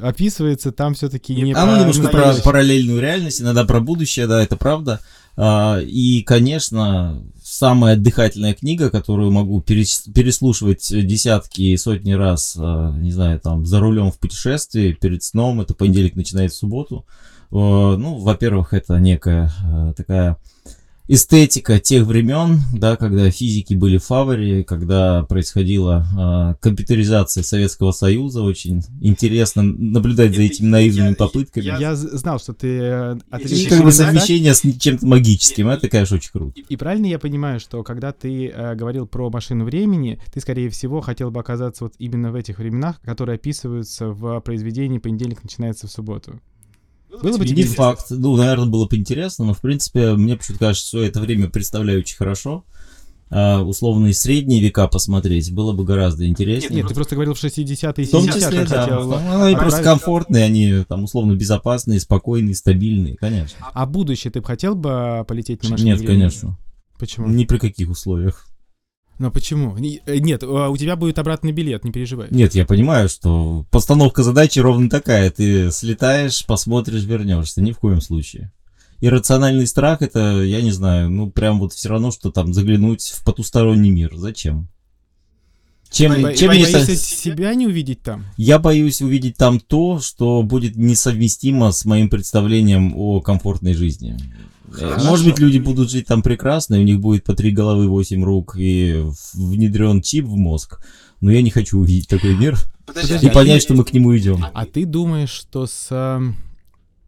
описывается, 0.00 0.72
там 0.72 0.94
все-таки 0.94 1.34
не 1.34 1.52
Оно 1.52 1.72
про 1.72 1.78
немножко 1.80 2.08
про 2.08 2.34
параллельную 2.34 3.00
реальность, 3.00 3.40
иногда 3.40 3.64
про 3.64 3.80
будущее, 3.80 4.26
да, 4.26 4.42
это 4.42 4.56
правда. 4.56 5.00
А, 5.36 5.78
и, 5.80 6.22
конечно, 6.22 7.22
самая 7.50 7.94
отдыхательная 7.94 8.54
книга, 8.54 8.90
которую 8.90 9.32
могу 9.32 9.60
переслушивать 9.60 10.86
десятки 10.88 11.62
и 11.62 11.76
сотни 11.76 12.12
раз, 12.12 12.56
а, 12.58 12.92
не 12.96 13.10
знаю, 13.10 13.40
там, 13.40 13.66
за 13.66 13.80
рулем 13.80 14.12
в 14.12 14.18
путешествии, 14.18 14.92
перед 14.92 15.24
сном, 15.24 15.60
это 15.60 15.74
понедельник 15.74 16.14
начинает 16.14 16.52
в 16.52 16.56
субботу. 16.56 17.04
Ну, 17.50 18.18
во-первых, 18.18 18.72
это 18.72 19.00
некая 19.00 19.52
а, 19.64 19.92
такая 19.94 20.36
эстетика 21.10 21.80
тех 21.80 22.06
времен, 22.06 22.60
да, 22.72 22.96
когда 22.96 23.28
физики 23.32 23.74
были 23.74 23.98
в 23.98 24.04
фаворе, 24.04 24.62
когда 24.62 25.24
происходила 25.24 26.06
э, 26.16 26.62
компьютеризация 26.62 27.42
Советского 27.42 27.90
Союза, 27.90 28.42
очень 28.42 28.82
интересно 29.00 29.64
наблюдать 29.64 30.36
за 30.36 30.42
этими 30.42 30.66
наивными 30.66 31.14
попытками. 31.14 31.64
Я, 31.64 31.78
я 31.78 31.96
знал, 31.96 32.38
что 32.38 32.54
ты 32.54 32.78
э, 32.80 33.18
И 33.40 33.66
как 33.66 33.82
бы 33.82 33.90
совмещение 33.90 34.54
с 34.54 34.62
чем-то 34.62 35.04
магическим, 35.04 35.68
это, 35.68 35.88
конечно, 35.88 36.16
очень 36.16 36.30
круто. 36.30 36.60
И 36.60 36.76
правильно 36.76 37.06
я 37.06 37.18
понимаю, 37.18 37.58
что 37.58 37.82
когда 37.82 38.12
ты 38.12 38.46
э, 38.46 38.74
говорил 38.76 39.08
про 39.08 39.30
машину 39.30 39.64
времени, 39.64 40.20
ты, 40.32 40.40
скорее 40.40 40.70
всего, 40.70 41.00
хотел 41.00 41.32
бы 41.32 41.40
оказаться 41.40 41.84
вот 41.84 41.94
именно 41.98 42.30
в 42.30 42.36
этих 42.36 42.58
временах, 42.58 43.00
которые 43.00 43.34
описываются 43.34 44.10
в 44.10 44.38
произведении 44.42 44.98
«Понедельник 44.98 45.42
начинается 45.42 45.88
в 45.88 45.90
субботу». 45.90 46.40
Было 47.22 47.38
бы 47.38 47.44
не 47.44 47.64
факт. 47.64 48.06
Ну, 48.10 48.36
наверное, 48.36 48.66
было 48.66 48.86
бы 48.86 48.96
интересно, 48.96 49.44
но, 49.44 49.54
в 49.54 49.60
принципе, 49.60 50.14
мне 50.14 50.36
почему-то 50.36 50.66
кажется, 50.66 50.88
что 50.88 51.02
это 51.02 51.20
время 51.20 51.48
представляю 51.48 52.00
очень 52.00 52.16
хорошо. 52.16 52.64
А, 53.32 53.62
условные 53.62 54.12
средние 54.12 54.60
века 54.60 54.88
посмотреть 54.88 55.52
было 55.52 55.72
бы 55.72 55.84
гораздо 55.84 56.26
интереснее. 56.26 56.70
Нет, 56.70 56.78
нет 56.78 56.88
ты 56.88 56.94
просто 56.94 57.14
говорил 57.14 57.34
в 57.34 57.42
60-е 57.42 57.72
и 57.76 57.76
70-е. 57.78 58.06
В 58.06 58.10
том 58.10 58.26
числе, 58.26 58.66
да. 58.66 58.82
Хотел... 58.82 59.14
Они 59.42 59.54
просто 59.54 59.82
комфортные, 59.84 60.44
они 60.44 60.84
там 60.88 61.04
условно 61.04 61.34
безопасные, 61.34 62.00
спокойные, 62.00 62.56
стабильные, 62.56 63.16
конечно. 63.16 63.58
А 63.72 63.86
будущее 63.86 64.32
ты 64.32 64.40
бы 64.40 64.46
хотел 64.46 64.74
бы 64.74 65.24
полететь 65.28 65.62
на 65.62 65.70
машине 65.70 65.92
Нет, 65.92 66.00
времени? 66.00 66.18
конечно. 66.18 66.58
Почему? 66.98 67.28
Ни 67.28 67.44
при 67.44 67.58
каких 67.58 67.90
условиях. 67.90 68.49
Но 69.20 69.30
почему? 69.30 69.76
Э, 69.76 70.18
нет, 70.18 70.42
а 70.42 70.70
у 70.70 70.76
тебя 70.78 70.96
будет 70.96 71.18
обратный 71.18 71.52
билет, 71.52 71.84
не 71.84 71.92
переживай. 71.92 72.28
Нет, 72.30 72.54
я 72.54 72.64
понимаю, 72.64 73.10
что 73.10 73.66
постановка 73.70 74.22
задачи 74.22 74.60
ровно 74.60 74.88
такая. 74.88 75.30
Ты 75.30 75.70
слетаешь, 75.70 76.46
посмотришь, 76.46 77.04
вернешься. 77.04 77.60
Ни 77.60 77.72
в 77.72 77.78
коем 77.78 78.00
случае. 78.00 78.50
Иррациональный 79.02 79.66
страх 79.66 80.00
это, 80.00 80.40
я 80.42 80.62
не 80.62 80.70
знаю, 80.70 81.10
ну 81.10 81.30
прям 81.30 81.58
вот 81.60 81.74
все 81.74 81.90
равно, 81.90 82.10
что 82.10 82.30
там 82.30 82.54
заглянуть 82.54 83.02
в 83.08 83.22
потусторонний 83.22 83.90
мир. 83.90 84.16
Зачем? 84.16 84.68
Чем, 85.90 86.22
Бо- 86.22 86.34
чем 86.34 86.48
боишься 86.48 86.90
не... 86.90 86.96
себя 86.96 87.54
не 87.54 87.66
увидеть 87.66 88.00
там? 88.00 88.24
Я 88.38 88.58
боюсь 88.58 89.02
увидеть 89.02 89.36
там 89.36 89.60
то, 89.60 90.00
что 90.00 90.42
будет 90.42 90.76
несовместимо 90.76 91.72
с 91.72 91.84
моим 91.84 92.08
представлением 92.08 92.94
о 92.96 93.20
комфортной 93.20 93.74
жизни. 93.74 94.16
Хорошо. 94.70 95.04
Может 95.04 95.26
быть, 95.26 95.38
люди 95.38 95.58
будут 95.58 95.90
жить 95.90 96.06
там 96.06 96.22
прекрасно, 96.22 96.76
и 96.76 96.80
у 96.80 96.84
них 96.84 97.00
будет 97.00 97.24
по 97.24 97.34
три 97.34 97.50
головы, 97.50 97.88
восемь 97.88 98.24
рук 98.24 98.56
и 98.56 99.02
внедрен 99.34 100.00
чип 100.00 100.26
в 100.26 100.36
мозг. 100.36 100.80
Но 101.20 101.30
я 101.30 101.42
не 101.42 101.50
хочу 101.50 101.78
увидеть 101.78 102.08
такой 102.08 102.36
мир 102.36 102.56
Подожди, 102.86 103.26
и 103.26 103.28
а 103.28 103.32
понять, 103.32 103.60
ты... 103.60 103.60
что 103.60 103.74
мы 103.74 103.84
к 103.84 103.92
нему 103.92 104.16
идем. 104.16 104.44
А 104.52 104.66
ты 104.66 104.86
думаешь, 104.86 105.30
что 105.30 105.66
с 105.66 106.22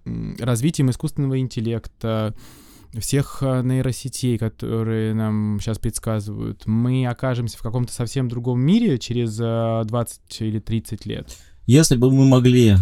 развитием 0.05 0.91
искусственного 0.91 1.39
интеллекта, 1.39 2.35
всех 2.99 3.39
а, 3.41 3.63
нейросетей, 3.63 4.37
которые 4.37 5.15
нам 5.15 5.59
сейчас 5.61 5.79
предсказывают, 5.79 6.67
мы 6.67 7.07
окажемся 7.07 7.57
в 7.57 7.63
каком-то 7.63 7.93
совсем 7.93 8.29
другом 8.29 8.61
мире 8.61 8.99
через 8.99 9.37
20 9.37 9.87
а, 9.89 10.45
или 10.45 10.59
30 10.59 11.07
лет? 11.07 11.37
Если 11.67 11.97
бы 11.97 12.11
мы 12.11 12.25
могли 12.27 12.71
э, 12.71 12.77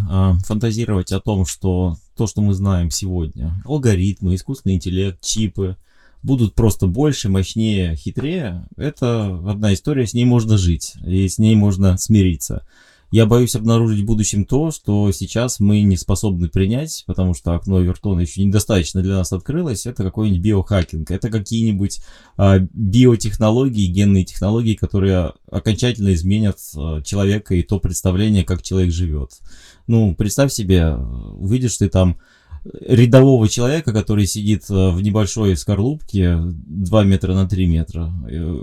фантазировать 0.47 1.13
о 1.13 1.21
том, 1.21 1.45
что 1.45 1.97
то, 2.21 2.27
что 2.27 2.43
мы 2.43 2.53
знаем 2.53 2.91
сегодня, 2.91 3.63
алгоритмы, 3.65 4.35
искусственный 4.35 4.75
интеллект, 4.75 5.23
чипы, 5.23 5.79
будут 6.23 6.55
просто 6.55 6.87
больше, 6.87 7.31
мощнее, 7.31 7.97
хитрее, 7.97 8.69
это 8.77 9.41
одна 9.49 9.73
история, 9.73 10.07
с 10.07 10.13
ней 10.13 10.27
можно 10.27 10.59
жить, 10.59 10.97
и 11.03 11.27
с 11.27 11.39
ней 11.39 11.57
можно 11.57 11.97
смириться. 11.97 12.67
Я 13.11 13.25
боюсь 13.25 13.57
обнаружить 13.57 14.03
в 14.03 14.05
будущем 14.05 14.45
то, 14.45 14.71
что 14.71 15.11
сейчас 15.13 15.61
мы 15.61 15.81
не 15.81 15.97
способны 15.97 16.51
принять, 16.51 17.05
потому 17.07 17.33
что 17.33 17.55
окно 17.55 17.81
Вертона 17.81 18.21
еще 18.21 18.45
недостаточно 18.45 19.03
для 19.03 19.15
нас 19.15 19.33
открылось. 19.33 19.85
Это 19.87 20.05
какой-нибудь 20.05 20.43
биохакинг. 20.43 21.11
Это 21.11 21.29
какие-нибудь 21.29 22.01
а, 22.37 22.61
биотехнологии, 22.61 23.89
генные 23.89 24.25
технологии, 24.25 24.75
которые 24.75 25.33
окончательно 25.51 26.15
изменят 26.15 26.59
а, 26.77 27.03
человека 27.03 27.57
и 27.57 27.63
то 27.65 27.81
представление, 27.81 28.45
как 28.45 28.63
человек 28.63 28.93
живет. 28.93 29.41
Ну, 29.87 30.15
представь 30.15 30.53
себе, 30.53 30.95
увидишь 30.95 31.77
ты 31.77 31.89
там 31.89 32.19
рядового 32.65 33.49
человека, 33.49 33.93
который 33.93 34.27
сидит 34.27 34.65
а, 34.69 34.91
в 34.91 35.03
небольшой 35.03 35.57
скорлупке 35.57 36.39
2 36.41 37.05
метра 37.05 37.33
на 37.35 37.49
3 37.49 37.67
метра, 37.67 38.13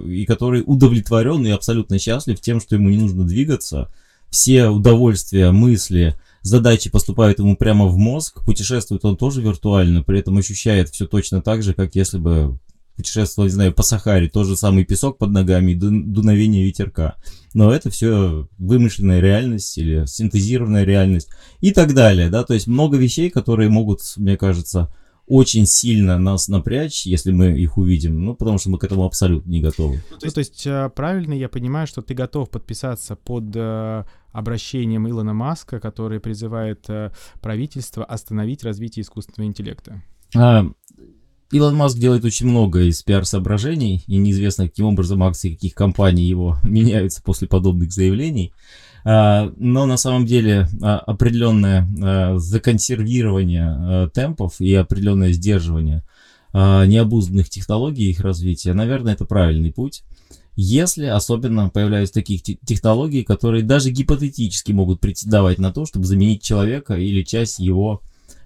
и 0.05 0.25
который 0.25 0.63
удовлетворен 0.65 1.45
и 1.45 1.51
абсолютно 1.51 1.97
счастлив 1.97 2.39
тем, 2.39 2.61
что 2.61 2.75
ему 2.75 2.89
не 2.89 2.97
нужно 2.97 3.23
двигаться, 3.23 3.91
все 4.29 4.67
удовольствия, 4.67 5.51
мысли, 5.51 6.15
задачи 6.41 6.89
поступают 6.89 7.39
ему 7.39 7.55
прямо 7.55 7.87
в 7.87 7.97
мозг, 7.97 8.43
путешествует 8.45 9.03
он 9.05 9.17
тоже 9.17 9.41
виртуально, 9.41 10.03
при 10.03 10.19
этом 10.19 10.37
ощущает 10.37 10.89
все 10.89 11.07
точно 11.07 11.41
так 11.41 11.63
же, 11.63 11.73
как 11.73 11.95
если 11.95 12.17
бы 12.17 12.59
путешествовал, 12.97 13.47
не 13.47 13.53
знаю, 13.53 13.73
по 13.73 13.83
Сахаре, 13.83 14.27
тот 14.27 14.47
же 14.47 14.57
самый 14.57 14.83
песок 14.83 15.17
под 15.17 15.29
ногами, 15.29 15.73
дуновение 15.73 16.65
ветерка. 16.65 17.15
Но 17.53 17.71
это 17.71 17.89
все 17.89 18.49
вымышленная 18.57 19.21
реальность 19.21 19.77
или 19.77 20.05
синтезированная 20.05 20.83
реальность 20.83 21.29
и 21.61 21.71
так 21.71 21.93
далее, 21.93 22.29
да, 22.29 22.43
то 22.43 22.53
есть 22.53 22.67
много 22.67 22.97
вещей, 22.97 23.29
которые 23.29 23.69
могут, 23.69 24.01
мне 24.17 24.35
кажется, 24.35 24.91
очень 25.27 25.65
сильно 25.65 26.17
нас 26.17 26.47
напрячь, 26.47 27.05
если 27.05 27.31
мы 27.31 27.51
их 27.51 27.77
увидим, 27.77 28.23
ну, 28.23 28.33
потому 28.33 28.57
что 28.57 28.69
мы 28.69 28.79
к 28.79 28.85
этому 28.85 29.03
абсолютно 29.03 29.49
не 29.49 29.59
готовы. 29.59 30.01
Ну, 30.09 30.17
то 30.17 30.39
есть, 30.39 30.65
э, 30.65 30.89
правильно 30.95 31.33
я 31.33 31.49
понимаю, 31.49 31.85
что 31.85 32.01
ты 32.01 32.13
готов 32.13 32.49
подписаться 32.49 33.17
под 33.17 33.53
э, 33.53 34.05
обращением 34.31 35.07
Илона 35.07 35.33
Маска, 35.33 35.81
который 35.81 36.21
призывает 36.21 36.89
э, 36.89 37.11
правительство 37.41 38.05
остановить 38.05 38.63
развитие 38.63 39.03
искусственного 39.03 39.49
интеллекта? 39.49 40.01
А, 40.33 40.65
Илон 41.51 41.75
Маск 41.75 41.97
делает 41.97 42.25
очень 42.25 42.47
много 42.47 42.81
из 42.81 43.01
пиар-соображений, 43.03 44.03
и 44.07 44.17
неизвестно, 44.17 44.67
каким 44.67 44.87
образом 44.87 45.23
акции 45.23 45.53
каких 45.53 45.73
компаний 45.73 46.25
его 46.25 46.57
меняются 46.63 47.21
после 47.21 47.47
подобных 47.47 47.91
заявлений. 47.91 48.53
А, 49.05 49.53
но 49.55 49.85
на 49.85 49.95
самом 49.95 50.25
деле 50.25 50.67
а, 50.81 50.97
определенное 50.97 51.87
а, 52.03 52.37
законсервирование 52.37 54.09
темпов 54.09 54.59
и 54.59 54.73
определенное 54.73 55.31
сдерживание 55.31 56.03
необузданных 56.53 57.49
технологий 57.49 58.09
их 58.09 58.21
развития, 58.21 58.73
наверное, 58.73 59.13
это 59.13 59.25
правильный 59.25 59.71
путь. 59.71 60.03
Если 60.55 61.05
особенно 61.05 61.69
появляются 61.69 62.15
такие 62.15 62.39
технологии, 62.39 63.21
которые 63.21 63.63
даже 63.63 63.91
гипотетически 63.91 64.71
могут 64.71 64.99
претендовать 64.99 65.59
на 65.59 65.71
то, 65.71 65.85
чтобы 65.85 66.05
заменить 66.05 66.41
человека 66.41 66.95
или 66.95 67.21
часть 67.21 67.59
его 67.59 68.01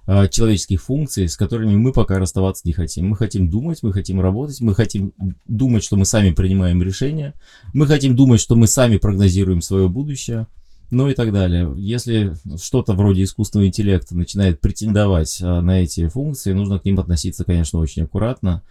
человеческих 0.06 0.82
функций, 0.82 1.30
с 1.30 1.38
которыми 1.38 1.76
мы 1.76 1.94
пока 1.94 2.20
расставаться 2.20 2.64
не 2.66 2.74
хотим. 2.74 3.08
Мы 3.10 3.16
хотим 3.16 3.50
думать, 3.50 3.84
мы 3.84 3.94
хотим 3.94 4.20
работать, 4.20 4.60
мы 4.62 4.74
хотим 4.74 5.14
думать, 5.48 5.84
что 5.84 5.96
мы 5.96 6.06
сами 6.06 6.32
принимаем 6.32 6.82
решения, 6.82 7.34
мы 7.74 7.88
хотим 7.88 8.16
думать, 8.16 8.42
что 8.42 8.56
мы 8.56 8.68
сами 8.68 8.98
прогнозируем 8.98 9.62
свое 9.62 9.88
будущее, 9.88 10.48
ну 10.92 11.10
и 11.10 11.14
так 11.14 11.32
далее. 11.32 11.74
Если 11.78 12.34
что-то 12.62 12.94
вроде 12.94 13.24
искусственного 13.24 13.68
интеллекта 13.68 14.16
начинает 14.16 14.60
претендовать 14.60 15.40
э, 15.42 15.62
на 15.62 15.82
эти 15.82 16.08
функции, 16.10 16.52
нужно 16.52 16.80
к 16.80 16.86
ним 16.86 17.00
относиться, 17.00 17.46
конечно, 17.46 17.80
очень 17.80 18.04
аккуратно. 18.04 18.62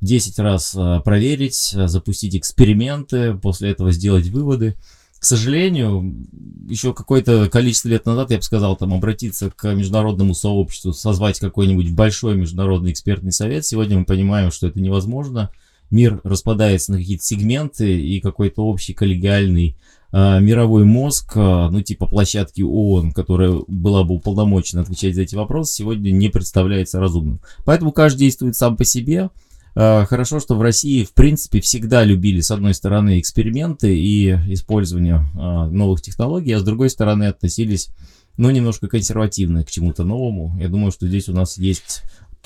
10 0.00 0.38
раз 0.40 0.74
э, 0.74 1.00
проверить, 1.04 1.72
э, 1.74 1.86
запустить 1.86 2.34
эксперименты, 2.34 3.34
после 3.34 3.70
этого 3.70 3.92
сделать 3.92 4.26
выводы. 4.26 4.76
К 5.18 5.24
сожалению, 5.24 6.14
еще 6.68 6.94
какое-то 6.94 7.48
количество 7.50 7.88
лет 7.88 8.06
назад, 8.06 8.30
я 8.30 8.36
бы 8.36 8.42
сказал, 8.42 8.76
там 8.76 8.94
обратиться 8.94 9.50
к 9.50 9.74
международному 9.74 10.34
сообществу, 10.34 10.92
созвать 10.92 11.40
какой-нибудь 11.40 11.90
большой 11.90 12.36
международный 12.36 12.92
экспертный 12.92 13.32
совет. 13.32 13.66
Сегодня 13.66 13.98
мы 13.98 14.04
понимаем, 14.04 14.52
что 14.52 14.68
это 14.68 14.80
невозможно. 14.80 15.50
Мир 15.90 16.20
распадается 16.22 16.92
на 16.92 16.98
какие-то 16.98 17.24
сегменты, 17.24 18.00
и 18.00 18.20
какой-то 18.20 18.64
общий 18.64 18.92
коллегиальный 18.92 19.76
э, 20.12 20.40
мировой 20.40 20.84
мозг, 20.84 21.32
э, 21.34 21.68
ну 21.70 21.80
типа 21.80 22.06
площадки 22.06 22.60
ООН, 22.60 23.12
которая 23.12 23.62
была 23.66 24.04
бы 24.04 24.14
уполномочена 24.14 24.82
отвечать 24.82 25.14
за 25.14 25.22
эти 25.22 25.34
вопросы, 25.34 25.74
сегодня 25.74 26.10
не 26.10 26.28
представляется 26.28 27.00
разумным. 27.00 27.40
Поэтому 27.64 27.90
каждый 27.90 28.20
действует 28.20 28.54
сам 28.54 28.76
по 28.76 28.84
себе. 28.84 29.30
А, 29.80 30.04
хорошо, 30.06 30.40
что 30.40 30.56
в 30.56 30.62
России, 30.62 31.04
в 31.04 31.12
принципе, 31.12 31.60
всегда 31.60 32.02
любили, 32.02 32.40
с 32.40 32.50
одной 32.50 32.74
стороны, 32.74 33.20
эксперименты 33.20 33.96
и 33.96 34.32
использование 34.52 35.24
а, 35.36 35.68
новых 35.68 36.02
технологий, 36.02 36.50
а 36.50 36.58
с 36.58 36.64
другой 36.64 36.90
стороны, 36.90 37.28
относились, 37.28 37.90
ну, 38.36 38.50
немножко 38.50 38.88
консервативно 38.88 39.62
к 39.62 39.70
чему-то 39.70 40.02
новому. 40.02 40.58
Я 40.58 40.68
думаю, 40.68 40.90
что 40.90 41.06
здесь 41.06 41.28
у 41.28 41.32
нас 41.32 41.58
есть 41.58 42.02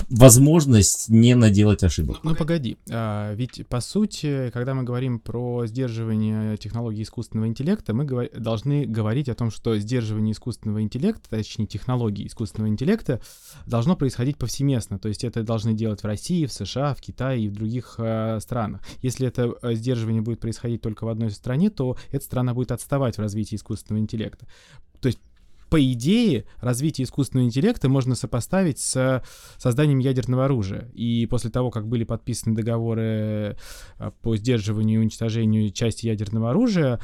возможность 0.09 1.09
не 1.09 1.35
наделать 1.35 1.83
ошибок. 1.83 2.19
Ну, 2.23 2.35
погоди, 2.35 2.77
а, 2.91 3.35
ведь 3.35 3.67
по 3.69 3.81
сути, 3.81 4.51
когда 4.53 4.75
мы 4.75 4.83
говорим 4.83 5.19
про 5.19 5.67
сдерживание 5.67 6.57
технологий 6.57 7.03
искусственного 7.03 7.49
интеллекта, 7.49 7.95
мы 7.95 8.05
говор- 8.05 8.39
должны 8.39 8.85
говорить 8.85 9.29
о 9.29 9.35
том, 9.35 9.51
что 9.51 9.77
сдерживание 9.79 10.33
искусственного 10.33 10.83
интеллекта, 10.83 11.31
точнее 11.31 11.67
технологий 11.67 12.27
искусственного 12.27 12.71
интеллекта, 12.71 13.21
должно 13.67 13.97
происходить 13.97 14.39
повсеместно. 14.39 14.99
То 14.99 15.09
есть 15.09 15.25
это 15.25 15.43
должны 15.43 15.75
делать 15.75 16.03
в 16.03 16.07
России, 16.07 16.47
в 16.47 16.53
США, 16.53 16.95
в 16.95 17.01
Китае 17.01 17.45
и 17.45 17.49
в 17.49 17.53
других 17.53 17.97
а, 17.99 18.39
странах. 18.41 18.83
Если 19.01 19.27
это 19.27 19.53
а, 19.63 19.75
сдерживание 19.75 20.23
будет 20.23 20.41
происходить 20.41 20.83
только 20.83 21.05
в 21.05 21.09
одной 21.09 21.31
стране, 21.31 21.71
то 21.71 21.97
эта 22.11 22.25
страна 22.25 22.55
будет 22.55 22.73
отставать 22.73 23.17
в 23.17 23.21
развитии 23.21 23.57
искусственного 23.57 24.03
интеллекта. 24.03 24.47
То 25.01 25.09
есть 25.09 25.19
по 25.73 25.83
идее, 25.83 26.45
развитие 26.59 27.07
искусственного 27.07 27.47
интеллекта 27.47 27.89
можно 27.89 28.15
сопоставить 28.15 28.79
с 28.79 29.23
созданием 29.57 30.01
ядерного 30.01 30.45
оружия. 30.45 30.91
И 30.93 31.25
после 31.25 31.49
того, 31.49 31.71
как 31.71 31.89
были 31.89 32.05
подписаны 32.05 32.55
договоры 32.55 33.57
э, 33.99 34.11
по 34.21 34.37
сдерживанию 34.37 35.01
и 35.01 35.03
уничтожению 35.03 35.71
части 35.71 36.05
ядерного 36.05 36.51
оружия, 36.51 37.01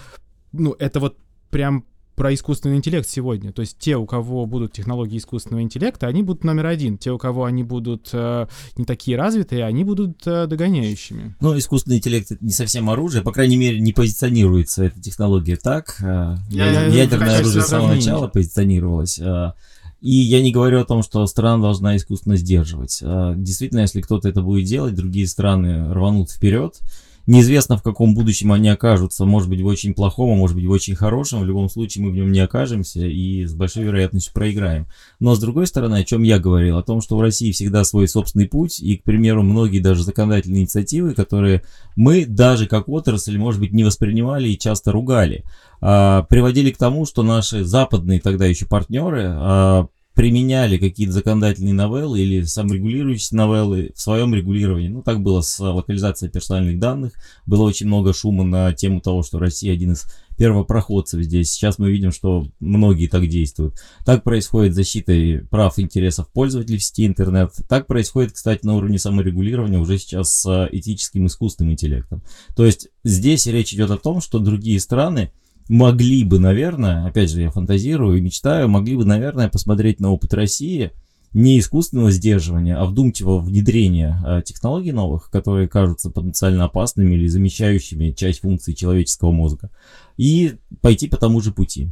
ну, 0.53 0.77
это 0.79 1.01
вот 1.01 1.17
прям 1.49 1.87
про 2.19 2.35
искусственный 2.35 2.77
интеллект 2.77 3.09
сегодня. 3.09 3.53
То 3.53 3.63
есть 3.63 3.79
те, 3.79 3.97
у 3.97 4.05
кого 4.05 4.45
будут 4.45 4.73
технологии 4.73 5.17
искусственного 5.17 5.63
интеллекта, 5.63 6.09
они 6.09 6.23
будут 6.23 6.45
номер 6.45 6.67
один. 6.67 6.99
Те, 6.99 7.13
у 7.13 7.19
кого 7.19 7.45
они 7.45 7.63
будут 7.63 8.11
э, 8.13 8.47
не 8.77 8.85
такие 8.85 9.17
развитые, 9.17 9.65
они 9.65 9.85
будут 9.85 10.27
э, 10.27 10.47
догоняющими. 10.47 11.37
Ну, 11.41 11.57
искусственный 11.57 11.99
интеллект 11.99 12.31
это 12.33 12.45
не 12.45 12.51
совсем 12.51 12.91
оружие, 12.91 13.23
по 13.23 13.33
крайней 13.33 13.57
мере, 13.57 13.81
не 13.81 13.93
позиционируется 13.93 14.85
эта 14.85 15.01
технология 15.01 15.57
так. 15.57 15.97
Э, 16.01 16.37
я, 16.51 16.87
ядерное 16.87 17.39
оружие 17.39 17.63
с 17.63 17.69
самого 17.69 17.95
начала 17.95 18.27
позиционировалось. 18.27 19.19
Э, 19.21 19.53
и 20.01 20.11
я 20.11 20.43
не 20.43 20.53
говорю 20.53 20.81
о 20.81 20.85
том, 20.85 21.03
что 21.03 21.27
страна 21.27 21.63
должна 21.63 21.97
искусственно 21.97 22.37
сдерживать. 22.37 22.99
Э, 23.01 23.35
действительно, 23.37 23.81
если 23.81 24.01
кто-то 24.01 24.29
это 24.29 24.43
будет 24.43 24.67
делать, 24.67 24.95
другие 24.95 25.27
страны 25.29 25.93
рванут 25.93 26.31
вперед. 26.31 26.79
Неизвестно, 27.28 27.76
в 27.76 27.82
каком 27.82 28.14
будущем 28.14 28.52
они 28.52 28.70
окажутся. 28.70 29.26
Может 29.26 29.50
быть, 29.50 29.61
в 29.61 29.66
очень 29.66 29.92
плохом, 29.92 30.32
а 30.32 30.35
может 30.35 30.56
быть, 30.56 30.64
в 30.64 30.70
очень 30.70 30.94
хорошем. 30.94 31.40
В 31.40 31.44
любом 31.44 31.68
случае, 31.68 32.06
мы 32.06 32.11
в 32.11 32.14
нем 32.14 32.32
не 32.32 32.40
окажемся 32.40 33.00
и 33.00 33.44
с 33.44 33.52
большой 33.52 33.85
вероятностью 33.85 34.32
проиграем. 34.32 34.87
Но, 35.20 35.35
с 35.35 35.38
другой 35.38 35.66
стороны, 35.66 35.97
о 35.97 36.04
чем 36.04 36.23
я 36.23 36.38
говорил? 36.38 36.78
О 36.78 36.82
том, 36.82 37.02
что 37.02 37.18
в 37.18 37.20
России 37.20 37.52
всегда 37.52 37.85
свой 37.85 38.08
собственный 38.08 38.49
путь. 38.49 38.80
И, 38.80 38.97
к 38.97 39.02
примеру, 39.02 39.42
многие 39.42 39.80
даже 39.80 40.04
законодательные 40.04 40.62
инициативы, 40.62 41.12
которые 41.12 41.64
мы 41.97 42.25
даже 42.25 42.66
как 42.66 42.88
отрасль, 42.88 43.37
может 43.37 43.61
быть, 43.61 43.75
не 43.75 43.85
воспринимали 43.85 44.49
и 44.49 44.58
часто 44.58 44.90
ругали, 44.90 45.44
а, 45.82 46.23
приводили 46.23 46.70
к 46.70 46.78
тому, 46.78 47.04
что 47.04 47.23
наши 47.23 47.62
западные 47.62 48.20
тогда 48.20 48.47
еще 48.47 48.64
партнеры 48.64 49.25
а, 49.26 49.88
применяли 50.19 50.79
какие-то 50.79 51.13
законодательные 51.13 51.75
новеллы 51.75 52.19
или 52.19 52.43
саморегулирующиеся 52.43 53.37
новеллы 53.37 53.93
в 53.95 54.01
своем 54.01 54.35
регулировании. 54.35 54.89
Ну, 54.89 55.01
так 55.01 55.23
было 55.23 55.43
с 55.43 55.61
локализацией 55.61 56.29
персональных 56.29 56.81
данных. 56.81 57.13
Было 57.47 57.63
очень 57.63 57.87
много 57.87 58.13
шума 58.13 58.43
на 58.43 58.73
тему 58.73 59.01
того, 59.01 59.23
что 59.23 59.39
Россия 59.39 59.73
один 59.73 59.93
из 59.93 60.07
первопроходцев 60.37 61.23
здесь. 61.23 61.53
Сейчас 61.53 61.79
мы 61.79 61.93
видим, 61.93 62.11
что 62.11 62.49
многие 62.59 63.07
так 63.07 63.29
действуют. 63.29 63.77
Так 64.05 64.25
происходит 64.25 64.75
защита 64.75 65.13
прав 65.51 65.79
и 65.79 65.83
интересов 65.83 66.29
пользователей 66.33 66.79
в 66.79 66.83
сети 66.83 67.07
интернет. 67.07 67.53
Так 67.69 67.87
происходит, 67.87 68.33
кстати, 68.33 68.67
на 68.67 68.75
уровне 68.75 68.99
саморегулирования 68.99 69.79
уже 69.79 69.99
сейчас 69.99 70.33
с 70.33 70.69
этическим 70.73 71.27
искусственным 71.27 71.75
интеллектом. 71.75 72.25
То 72.57 72.67
есть 72.67 72.89
здесь 73.05 73.47
речь 73.47 73.73
идет 73.73 73.93
о 73.93 73.99
том, 73.99 74.21
что 74.21 74.41
другие 74.41 74.81
страны 74.81 75.31
могли 75.69 76.25
бы, 76.25 76.39
наверное, 76.39 77.07
опять 77.07 77.31
же, 77.31 77.43
я 77.43 77.51
фантазирую 77.51 78.19
и 78.19 78.21
мечтаю, 78.21 78.69
могли 78.69 78.97
бы, 78.97 79.05
наверное, 79.05 79.49
посмотреть 79.49 80.01
на 80.01 80.11
опыт 80.11 80.35
России 80.35 80.93
не 81.35 81.59
искусственного 81.59 82.11
сдерживания, 82.11 82.77
а 82.77 82.87
вдумчивого 82.87 83.39
внедрения 83.41 84.21
а, 84.25 84.43
технологий 84.43 84.93
новых, 84.93 85.31
которые 85.31 85.69
кажутся 85.69 86.11
потенциально 86.11 86.65
опасными 86.65 87.15
или 87.15 87.27
замещающими 87.27 88.13
часть 88.13 88.41
функций 88.41 88.75
человеческого 88.75 89.31
мозга, 89.31 89.71
и 90.17 90.55
пойти 90.81 91.07
по 91.07 91.19
тому 91.19 91.41
же 91.41 91.53
пути. 91.53 91.91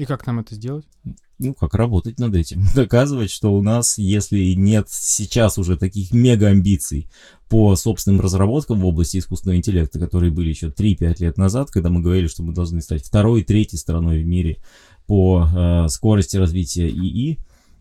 И 0.00 0.06
как 0.06 0.26
нам 0.26 0.40
это 0.40 0.54
сделать? 0.54 0.86
Ну, 1.38 1.52
как 1.52 1.74
работать 1.74 2.18
над 2.18 2.34
этим. 2.34 2.64
Доказывать, 2.74 3.30
что 3.30 3.52
у 3.52 3.60
нас, 3.60 3.98
если 3.98 4.54
нет 4.54 4.86
сейчас 4.88 5.58
уже 5.58 5.76
таких 5.76 6.12
мега 6.12 6.46
амбиций 6.46 7.10
по 7.50 7.76
собственным 7.76 8.22
разработкам 8.22 8.80
в 8.80 8.86
области 8.86 9.18
искусственного 9.18 9.58
интеллекта, 9.58 9.98
которые 9.98 10.32
были 10.32 10.48
еще 10.48 10.68
3-5 10.68 11.16
лет 11.18 11.36
назад, 11.36 11.70
когда 11.70 11.90
мы 11.90 12.00
говорили, 12.00 12.28
что 12.28 12.42
мы 12.42 12.54
должны 12.54 12.80
стать 12.80 13.04
второй, 13.04 13.44
третьей 13.44 13.76
страной 13.76 14.22
в 14.22 14.26
мире 14.26 14.56
по 15.06 15.46
э, 15.46 15.88
скорости 15.88 16.38
развития 16.38 16.88
ИИ, 16.88 17.38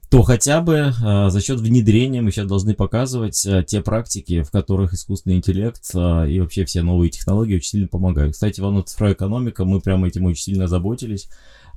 то 0.09 0.23
хотя 0.23 0.59
бы 0.59 0.91
э, 0.91 1.29
за 1.29 1.39
счет 1.39 1.61
внедрения 1.61 2.21
мы 2.21 2.31
сейчас 2.31 2.47
должны 2.47 2.73
показывать 2.73 3.45
э, 3.45 3.63
те 3.65 3.81
практики, 3.81 4.41
в 4.41 4.51
которых 4.51 4.93
искусственный 4.93 5.37
интеллект 5.37 5.89
э, 5.93 6.29
и 6.29 6.41
вообще 6.41 6.65
все 6.65 6.81
новые 6.81 7.11
технологии 7.11 7.55
очень 7.55 7.69
сильно 7.69 7.87
помогают. 7.87 8.33
Кстати, 8.33 8.59
в 8.59 8.83
цифровая 8.83 9.13
экономика, 9.13 9.63
мы 9.63 9.79
прямо 9.79 10.07
этим 10.07 10.25
очень 10.25 10.43
сильно 10.43 10.67
заботились 10.67 11.29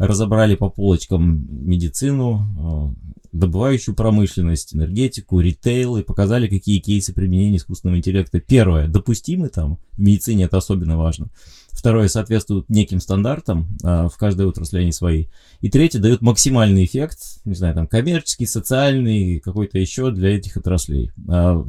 разобрали 0.07 0.57
по 0.57 0.69
полочкам 0.69 1.47
медицину, 1.49 2.97
э, 2.97 3.13
добывающую 3.31 3.95
промышленность, 3.95 4.75
энергетику, 4.75 5.39
ритейл 5.39 5.97
и 5.97 6.03
показали, 6.03 6.49
какие 6.49 6.81
кейсы 6.81 7.15
применения 7.15 7.57
искусственного 7.57 7.99
интеллекта. 7.99 8.41
Первое, 8.41 8.89
допустимы 8.89 9.49
там, 9.49 9.79
в 9.93 10.01
медицине 10.01 10.45
это 10.45 10.59
особенно 10.59 10.99
важно. 10.99 11.29
Второе, 11.71 12.09
соответствуют 12.09 12.69
неким 12.69 13.01
стандартам, 13.01 13.69
а, 13.85 14.09
в 14.09 14.17
каждой 14.17 14.47
отрасли 14.47 14.81
они 14.81 14.93
свои. 14.93 15.27
И 15.61 15.71
третье, 15.71 16.01
дают 16.01 16.21
максимальный 16.21 16.85
эффект, 16.85 17.19
не 17.45 17.55
знаю, 17.55 17.75
там, 17.75 17.87
коммерческий, 17.87 18.47
социальный, 18.47 19.39
какой-то 19.39 19.79
еще 19.79 20.11
для 20.11 20.37
этих 20.37 20.57
отраслей. 20.57 21.13
А, 21.29 21.65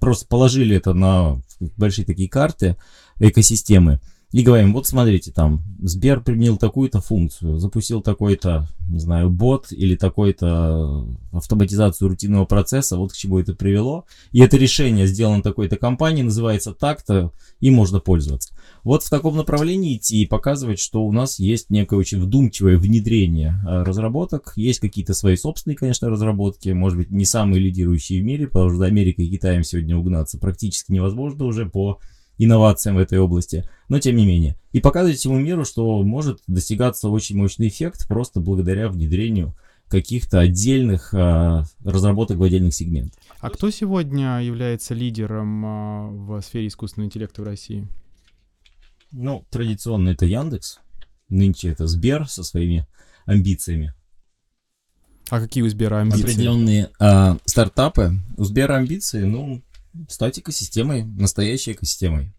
просто 0.00 0.26
положили 0.26 0.76
это 0.76 0.92
на 0.92 1.40
большие 1.76 2.04
такие 2.04 2.28
карты 2.28 2.76
экосистемы 3.20 4.00
и 4.32 4.42
говорим, 4.42 4.72
вот 4.72 4.86
смотрите, 4.86 5.32
там, 5.32 5.62
Сбер 5.82 6.20
применил 6.20 6.56
такую-то 6.56 7.00
функцию, 7.00 7.58
запустил 7.58 8.00
такой-то, 8.00 8.68
не 8.88 9.00
знаю, 9.00 9.28
бот 9.28 9.72
или 9.72 9.96
такой-то 9.96 11.08
автоматизацию 11.32 12.08
рутинного 12.08 12.44
процесса, 12.44 12.96
вот 12.96 13.12
к 13.12 13.16
чему 13.16 13.40
это 13.40 13.54
привело. 13.54 14.04
И 14.30 14.40
это 14.40 14.56
решение 14.56 15.08
сделано 15.08 15.42
такой-то 15.42 15.76
компанией, 15.76 16.22
называется 16.22 16.72
так-то, 16.72 17.32
и 17.58 17.70
можно 17.70 17.98
пользоваться. 17.98 18.54
Вот 18.84 19.02
в 19.02 19.10
таком 19.10 19.36
направлении 19.36 19.96
идти 19.96 20.22
и 20.22 20.26
показывать, 20.26 20.78
что 20.78 21.04
у 21.04 21.12
нас 21.12 21.40
есть 21.40 21.70
некое 21.70 21.96
очень 21.96 22.20
вдумчивое 22.20 22.78
внедрение 22.78 23.60
а, 23.66 23.84
разработок, 23.84 24.52
есть 24.54 24.78
какие-то 24.78 25.12
свои 25.12 25.36
собственные, 25.36 25.76
конечно, 25.76 26.08
разработки, 26.08 26.68
может 26.68 26.98
быть, 26.98 27.10
не 27.10 27.24
самые 27.24 27.60
лидирующие 27.60 28.22
в 28.22 28.24
мире, 28.24 28.46
потому 28.46 28.70
что 28.70 28.84
Америкой 28.84 29.26
и 29.26 29.30
Китаем 29.30 29.64
сегодня 29.64 29.96
угнаться 29.96 30.38
практически 30.38 30.92
невозможно 30.92 31.44
уже 31.44 31.66
по 31.66 31.98
инновациям 32.42 32.96
в 32.96 32.98
этой 32.98 33.18
области, 33.18 33.68
но 33.88 33.98
тем 33.98 34.16
не 34.16 34.26
менее. 34.26 34.56
И 34.72 34.80
показывать 34.80 35.18
всему 35.18 35.38
миру, 35.38 35.64
что 35.64 36.02
может 36.02 36.40
достигаться 36.46 37.08
очень 37.08 37.36
мощный 37.36 37.68
эффект 37.68 38.08
просто 38.08 38.40
благодаря 38.40 38.88
внедрению 38.88 39.54
каких-то 39.88 40.38
отдельных 40.38 41.12
а, 41.12 41.64
разработок 41.84 42.38
в 42.38 42.42
отдельных 42.42 42.72
сегментах. 42.72 43.20
А 43.40 43.50
кто 43.50 43.70
сегодня 43.70 44.40
является 44.40 44.94
лидером 44.94 45.66
а, 45.66 46.08
в 46.08 46.40
сфере 46.40 46.68
искусственного 46.68 47.08
интеллекта 47.08 47.42
в 47.42 47.44
России? 47.44 47.86
Ну, 49.12 49.44
традиционно 49.50 50.10
это 50.10 50.24
Яндекс. 50.24 50.78
Нынче 51.28 51.68
это 51.68 51.86
Сбер 51.86 52.28
со 52.28 52.42
своими 52.42 52.86
амбициями. 53.26 53.92
А 55.28 55.40
какие 55.40 55.62
у 55.62 55.68
Сбера 55.68 56.00
амбиции? 56.00 56.22
Определенные 56.22 56.90
а, 56.98 57.36
стартапы. 57.44 58.12
У 58.36 58.44
Сбера 58.44 58.76
амбиции, 58.76 59.24
ну, 59.24 59.62
стать 60.08 60.38
экосистемой, 60.38 61.04
настоящей 61.04 61.72
экосистемой. 61.72 62.32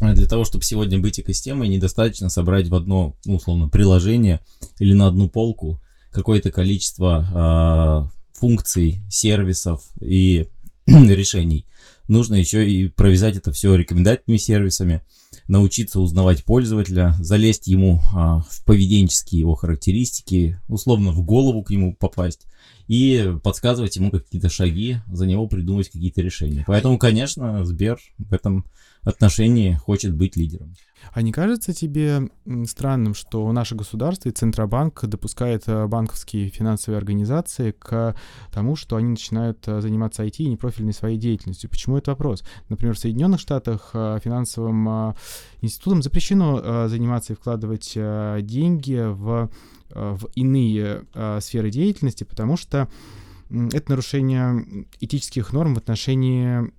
А 0.00 0.12
для 0.14 0.26
того, 0.26 0.44
чтобы 0.44 0.64
сегодня 0.64 0.98
быть 0.98 1.18
экосистемой, 1.18 1.68
недостаточно 1.68 2.28
собрать 2.28 2.68
в 2.68 2.74
одно, 2.74 3.16
ну, 3.24 3.36
условно, 3.36 3.68
приложение 3.68 4.40
или 4.78 4.92
на 4.92 5.06
одну 5.06 5.28
полку 5.28 5.80
какое-то 6.10 6.50
количество 6.50 8.10
э, 8.12 8.38
функций, 8.38 9.00
сервисов 9.10 9.82
и 10.00 10.48
решений. 10.86 11.66
Нужно 12.08 12.34
еще 12.36 12.68
и 12.68 12.88
провязать 12.88 13.36
это 13.36 13.52
все 13.52 13.74
рекомендательными 13.74 14.38
сервисами, 14.38 15.02
научиться 15.48 16.00
узнавать 16.00 16.44
пользователя, 16.44 17.14
залезть 17.20 17.66
ему 17.66 18.02
а, 18.14 18.40
в 18.40 18.64
поведенческие 18.64 19.40
его 19.40 19.54
характеристики, 19.54 20.60
условно 20.68 21.12
в 21.12 21.22
голову 21.22 21.62
к 21.62 21.70
нему 21.70 21.94
попасть 21.94 22.46
и 22.88 23.34
подсказывать 23.42 23.96
ему 23.96 24.10
какие-то 24.10 24.48
шаги, 24.48 24.98
за 25.10 25.26
него 25.26 25.46
придумать 25.48 25.88
какие-то 25.88 26.22
решения. 26.22 26.64
Поэтому, 26.66 26.98
конечно, 26.98 27.64
Сбер 27.64 27.98
в 28.18 28.32
этом 28.32 28.64
отношении 29.02 29.74
хочет 29.74 30.14
быть 30.14 30.36
лидером. 30.36 30.74
А 31.12 31.22
не 31.22 31.32
кажется 31.32 31.72
тебе 31.72 32.28
странным, 32.66 33.14
что 33.14 33.50
наше 33.52 33.74
государство 33.74 34.28
и 34.28 34.32
Центробанк 34.32 35.04
допускает 35.04 35.64
э, 35.66 35.86
банковские 35.86 36.48
финансовые 36.48 36.98
организации 36.98 37.72
к 37.72 38.14
тому, 38.52 38.76
что 38.76 38.96
они 38.96 39.10
начинают 39.10 39.66
э, 39.66 39.80
заниматься 39.80 40.24
IT 40.24 40.36
и 40.38 40.48
непрофильной 40.48 40.92
своей 40.92 41.18
деятельностью? 41.18 41.70
Почему 41.70 41.98
это 41.98 42.10
вопрос? 42.12 42.44
Например, 42.68 42.94
в 42.94 42.98
Соединенных 42.98 43.40
Штатах 43.40 43.90
э, 43.94 44.18
финансовым 44.22 45.14
институтам 45.60 46.02
запрещено 46.02 46.88
заниматься 46.88 47.32
и 47.32 47.36
вкладывать 47.36 47.92
деньги 47.94 49.02
в 49.06 49.50
в 49.88 50.28
иные 50.34 51.04
сферы 51.40 51.70
деятельности, 51.70 52.24
потому 52.24 52.56
что 52.56 52.88
это 53.50 53.90
нарушение 53.90 54.86
этических 55.00 55.52
норм 55.52 55.74
в 55.74 55.78
отношении 55.78 56.72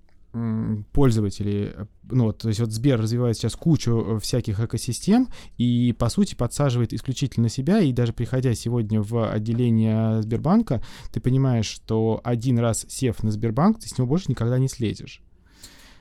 пользователей. 0.91 1.71
Ну, 2.03 2.25
вот, 2.25 2.39
то 2.39 2.47
есть 2.47 2.59
вот 2.59 2.71
Сбер 2.71 2.99
развивает 3.01 3.37
сейчас 3.37 3.55
кучу 3.55 4.19
всяких 4.21 4.59
экосистем 4.59 5.27
и, 5.57 5.93
по 5.97 6.09
сути, 6.09 6.35
подсаживает 6.35 6.93
исключительно 6.93 7.49
себя, 7.49 7.79
и 7.79 7.91
даже 7.91 8.13
приходя 8.13 8.53
сегодня 8.53 9.01
в 9.01 9.29
отделение 9.31 10.21
Сбербанка, 10.21 10.81
ты 11.11 11.19
понимаешь, 11.19 11.67
что 11.67 12.21
один 12.23 12.59
раз 12.59 12.85
сев 12.87 13.23
на 13.23 13.31
Сбербанк, 13.31 13.79
ты 13.79 13.89
с 13.89 13.97
него 13.97 14.07
больше 14.07 14.25
никогда 14.29 14.57
не 14.57 14.67
слезешь. 14.67 15.21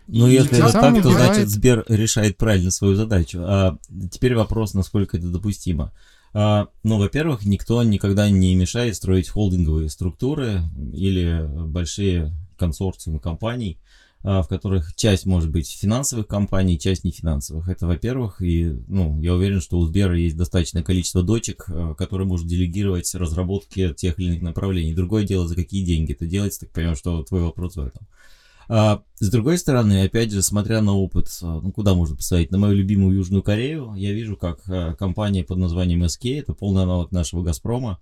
Ну, 0.08 0.28
если 0.28 0.58
это 0.58 0.72
так, 0.72 1.02
то 1.02 1.10
значит 1.10 1.48
Сбер 1.48 1.84
решает 1.88 2.36
правильно 2.36 2.70
свою 2.70 2.94
задачу. 2.94 3.40
А 3.42 3.76
теперь 4.10 4.36
вопрос, 4.36 4.74
насколько 4.74 5.16
это 5.16 5.28
допустимо. 5.28 5.92
А, 6.32 6.68
ну, 6.82 6.98
во-первых, 6.98 7.44
никто 7.44 7.82
никогда 7.82 8.28
не 8.28 8.54
мешает 8.54 8.94
строить 8.94 9.28
холдинговые 9.28 9.88
структуры 9.88 10.60
или 10.92 11.48
большие 11.66 12.32
консорциумы 12.58 13.18
компаний, 13.18 13.80
а, 13.80 13.86
в 14.22 14.46
которых 14.48 14.94
часть 14.96 15.24
может 15.24 15.50
быть 15.50 15.70
финансовых 15.70 16.26
компаний, 16.26 16.78
часть 16.78 17.04
не 17.04 17.12
финансовых. 17.12 17.68
Это, 17.68 17.86
во-первых, 17.86 18.42
и 18.42 18.76
ну, 18.88 19.20
я 19.20 19.34
уверен, 19.34 19.60
что 19.60 19.78
у 19.78 19.86
Сбера 19.86 20.18
есть 20.18 20.36
достаточное 20.36 20.82
количество 20.82 21.22
дочек, 21.22 21.66
а, 21.68 21.94
которые 21.94 22.26
может 22.26 22.46
делегировать 22.46 23.14
разработки 23.14 23.94
тех 23.94 24.18
или 24.18 24.28
иных 24.28 24.42
направлений. 24.42 24.94
Другое 24.94 25.24
дело, 25.24 25.46
за 25.46 25.54
какие 25.54 25.84
деньги 25.84 26.12
это 26.12 26.26
делается, 26.26 26.60
так 26.60 26.70
понимаю, 26.70 26.96
что 26.96 27.22
твой 27.22 27.42
вопрос 27.42 27.76
в 27.76 27.80
этом. 27.80 28.06
А, 28.68 29.02
с 29.20 29.30
другой 29.30 29.58
стороны, 29.58 30.02
опять 30.02 30.32
же, 30.32 30.42
смотря 30.42 30.82
на 30.82 30.94
опыт, 30.94 31.28
а, 31.42 31.60
ну 31.60 31.70
куда 31.70 31.94
можно 31.94 32.16
посмотреть, 32.16 32.50
на 32.50 32.58
мою 32.58 32.74
любимую 32.74 33.16
Южную 33.16 33.42
Корею, 33.42 33.94
я 33.96 34.12
вижу, 34.12 34.36
как 34.36 34.60
а, 34.68 34.94
компания 34.94 35.44
под 35.44 35.58
названием 35.58 36.02
SK, 36.02 36.40
это 36.40 36.52
полный 36.52 36.82
аналог 36.82 37.12
нашего 37.12 37.42
Газпрома, 37.42 38.00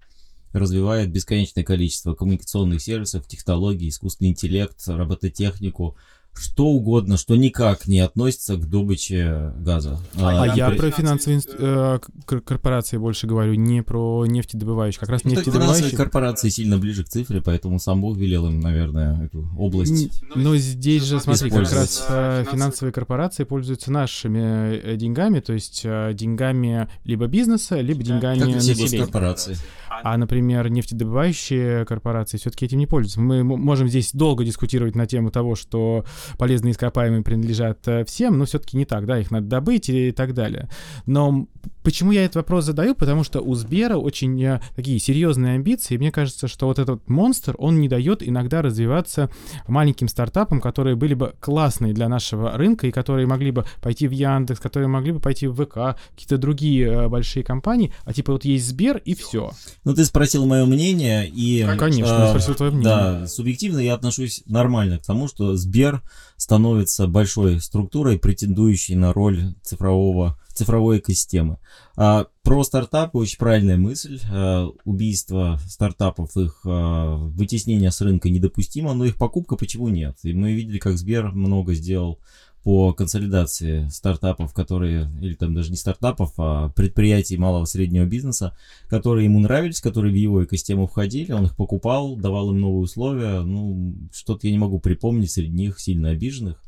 развивает 0.55 1.11
бесконечное 1.11 1.65
количество 1.65 2.15
коммуникационных 2.15 2.81
сервисов, 2.81 3.27
технологий, 3.27 3.89
искусственный 3.89 4.31
интеллект, 4.31 4.81
робототехнику, 4.87 5.97
что 6.39 6.67
угодно, 6.67 7.17
что 7.17 7.37
никак 7.37 7.87
не 7.87 8.01
относится 8.01 8.57
к 8.57 8.69
добыче 8.69 9.53
газа. 9.59 10.01
А, 10.17 10.45
а 10.45 10.57
я 10.57 10.71
про 10.71 10.91
финансовые 10.91 11.41
э, 11.59 11.99
корпорации 12.45 12.97
больше 12.97 13.27
говорю, 13.27 13.55
не 13.55 13.83
про 13.83 14.27
нефтедобывающие. 14.27 15.01
Как 15.01 15.09
раз 15.09 15.25
ну, 15.25 15.31
нефтедобывающие... 15.31 15.75
Финансовые 15.75 15.97
корпорации 15.97 16.49
сильно 16.49 16.79
ближе 16.79 17.05
к 17.05 17.09
цифре, 17.09 17.41
поэтому 17.41 17.79
сам 17.79 18.01
Бог 18.01 18.17
велел 18.17 18.47
им, 18.47 18.61
наверное, 18.61 19.25
эту 19.25 19.49
область 19.57 20.23
Но 20.35 20.57
здесь 20.57 21.05
же, 21.05 21.21
смотри, 21.21 21.51
как 21.51 21.73
раз 21.73 22.07
э, 22.09 22.45
финансовые 22.51 22.93
корпорации 22.93 23.45
пользуются 23.45 23.93
нашими 23.93 24.77
э, 24.77 24.97
деньгами, 24.97 25.41
то 25.41 25.53
есть 25.53 25.83
э, 25.85 26.13
деньгами 26.15 26.89
либо 27.05 27.27
бизнеса, 27.27 27.81
либо 27.81 28.03
деньгами 28.03 28.41
как 28.41 28.55
населения. 28.55 29.03
корпорации. 29.03 29.57
А, 30.03 30.17
например, 30.17 30.69
нефтедобывающие 30.71 31.85
корпорации 31.85 32.39
все-таки 32.39 32.67
этим 32.67 32.79
не 32.79 32.87
пользуются. 32.87 33.21
Мы 33.21 33.45
можем 33.45 33.89
здесь 33.89 34.13
долго 34.13 34.45
дискутировать 34.45 34.95
на 34.95 35.07
тему 35.07 35.31
того, 35.31 35.55
что 35.55 36.05
полезные 36.39 36.73
ископаемые 36.73 37.23
принадлежат 37.23 37.87
э, 37.87 38.05
всем, 38.05 38.39
но 38.39 38.45
все-таки 38.45 38.77
не 38.77 38.85
так, 38.85 39.07
да, 39.07 39.19
их 39.19 39.31
надо 39.31 39.47
добыть 39.47 39.89
и 39.89 40.13
так 40.13 40.35
далее. 40.35 40.69
Но 41.07 41.47
почему 41.85 42.11
я 42.11 42.25
этот 42.25 42.37
вопрос 42.37 42.65
задаю? 42.65 42.95
Потому 42.95 43.23
что 43.23 43.41
у 43.41 43.55
Сбера 43.55 43.97
очень 43.97 44.43
э, 44.43 44.61
такие 44.75 44.99
серьезные 44.99 45.55
амбиции, 45.55 45.95
и 45.95 45.99
мне 45.99 46.11
кажется, 46.11 46.49
что 46.49 46.67
вот 46.67 46.79
этот 46.79 47.09
монстр, 47.09 47.55
он 47.59 47.81
не 47.81 47.89
дает 47.89 48.27
иногда 48.27 48.63
развиваться 48.63 49.31
маленьким 49.69 50.09
стартапам, 50.09 50.61
которые 50.61 50.97
были 50.97 51.15
бы 51.15 51.35
классные 51.39 51.93
для 51.93 52.09
нашего 52.09 52.57
рынка 52.57 52.87
и 52.87 52.91
которые 52.91 53.27
могли 53.27 53.51
бы 53.51 53.65
пойти 53.83 54.09
в 54.09 54.11
Яндекс, 54.11 54.59
которые 54.59 54.89
могли 54.89 55.13
бы 55.13 55.21
пойти 55.21 55.47
в 55.47 55.55
ВК, 55.55 55.99
какие-то 56.11 56.39
другие 56.39 56.87
э, 56.87 57.09
большие 57.09 57.45
компании, 57.45 57.93
а 58.05 58.13
типа 58.13 58.33
вот 58.33 58.45
есть 58.45 58.67
Сбер 58.67 58.97
и 59.05 59.15
все. 59.15 59.51
Ну, 59.85 59.95
ты 59.95 60.05
спросил 60.05 60.47
мое 60.47 60.65
мнение, 60.65 61.29
и... 61.29 61.65
Конечно, 61.79 62.15
э, 62.15 62.21
я 62.21 62.29
спросил 62.29 62.55
твое 62.55 62.73
мнение. 62.73 62.95
Да, 62.95 63.27
субъективно 63.27 63.79
я 63.79 63.95
отношусь 63.95 64.43
нормально 64.47 64.99
к 64.99 65.05
тому, 65.05 65.29
что 65.29 65.55
Сбер 65.57 66.03
становится 66.37 67.07
большой 67.07 67.61
структурой, 67.61 68.19
претендующей 68.19 68.95
на 68.95 69.13
роль 69.13 69.55
цифрового, 69.63 70.39
цифровой 70.55 70.99
экосистемы. 70.99 71.59
А, 71.97 72.27
про 72.43 72.65
стартапы 72.65 73.19
очень 73.19 73.39
правильная 73.39 73.77
мысль. 73.77 74.21
А, 74.31 74.69
убийство 74.85 75.59
стартапов, 75.69 76.37
их 76.37 76.61
а, 76.65 77.17
вытеснение 77.17 77.91
с 77.91 78.01
рынка 78.01 78.31
недопустимо, 78.31 78.95
но 78.95 79.05
их 79.05 79.17
покупка 79.17 79.57
почему 79.57 79.89
нет? 79.89 80.17
И 80.23 80.33
мы 80.33 80.53
видели, 80.55 80.79
как 80.79 80.97
Сбер 80.97 81.33
много 81.33 81.75
сделал 81.75 82.21
по 82.65 82.95
консолидации 82.95 83.89
стартапов, 83.89 84.55
которые, 84.55 85.11
или 85.21 85.35
там 85.35 85.55
даже 85.55 85.71
не 85.71 85.77
стартапов, 85.77 86.33
а 86.39 86.71
предприятий 86.71 87.37
малого 87.37 87.67
среднего 87.67 88.07
бизнеса, 88.07 88.57
которые 88.89 89.27
ему 89.27 89.39
нравились, 89.39 89.83
которые 89.83 90.13
в 90.13 90.17
его 90.17 90.43
экосистему 90.43 90.87
входили, 90.87 91.33
он 91.33 91.45
их 91.45 91.57
покупал, 91.57 92.17
давал 92.17 92.53
им 92.53 92.61
новые 92.61 92.81
условия, 92.81 93.43
ну, 93.43 93.95
что-то 94.13 94.47
я 94.47 94.53
не 94.53 94.59
могу 94.59 94.81
припомнить 94.81 95.31
среди 95.31 95.53
них 95.53 95.79
сильно 95.79 96.09
обиженных. 96.09 96.63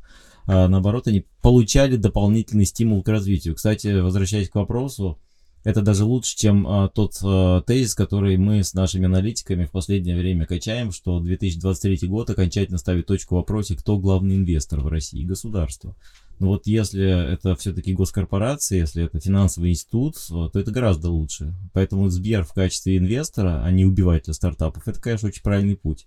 А, 0.46 0.68
наоборот, 0.68 1.08
они 1.08 1.26
получали 1.42 1.96
дополнительный 1.96 2.66
стимул 2.66 3.02
к 3.02 3.08
развитию. 3.08 3.54
Кстати, 3.54 4.00
возвращаясь 4.00 4.48
к 4.48 4.54
вопросу, 4.54 5.18
это 5.64 5.82
даже 5.82 6.04
лучше, 6.04 6.36
чем 6.36 6.64
а, 6.68 6.88
тот 6.88 7.18
а, 7.24 7.60
тезис, 7.62 7.96
который 7.96 8.36
мы 8.36 8.62
с 8.62 8.72
нашими 8.72 9.06
аналитиками 9.06 9.64
в 9.64 9.72
последнее 9.72 10.16
время 10.16 10.46
качаем, 10.46 10.92
что 10.92 11.18
2023 11.18 12.06
год 12.08 12.30
окончательно 12.30 12.78
ставит 12.78 13.06
точку 13.06 13.34
в 13.34 13.38
вопросе, 13.38 13.74
кто 13.74 13.98
главный 13.98 14.36
инвестор 14.36 14.80
в 14.80 14.86
России, 14.86 15.24
государство. 15.24 15.96
Но 16.38 16.48
вот 16.48 16.68
если 16.68 17.32
это 17.32 17.56
все-таки 17.56 17.94
госкорпорация, 17.94 18.78
если 18.78 19.04
это 19.04 19.18
финансовый 19.18 19.70
институт, 19.70 20.16
то 20.28 20.50
это 20.54 20.70
гораздо 20.70 21.10
лучше. 21.10 21.54
Поэтому 21.72 22.10
Сбер 22.10 22.44
в 22.44 22.52
качестве 22.52 22.98
инвестора, 22.98 23.64
а 23.64 23.70
не 23.72 23.84
убивателя 23.86 24.34
стартапов, 24.34 24.86
это, 24.86 25.00
конечно, 25.00 25.28
очень 25.28 25.42
правильный 25.42 25.76
путь. 25.76 26.06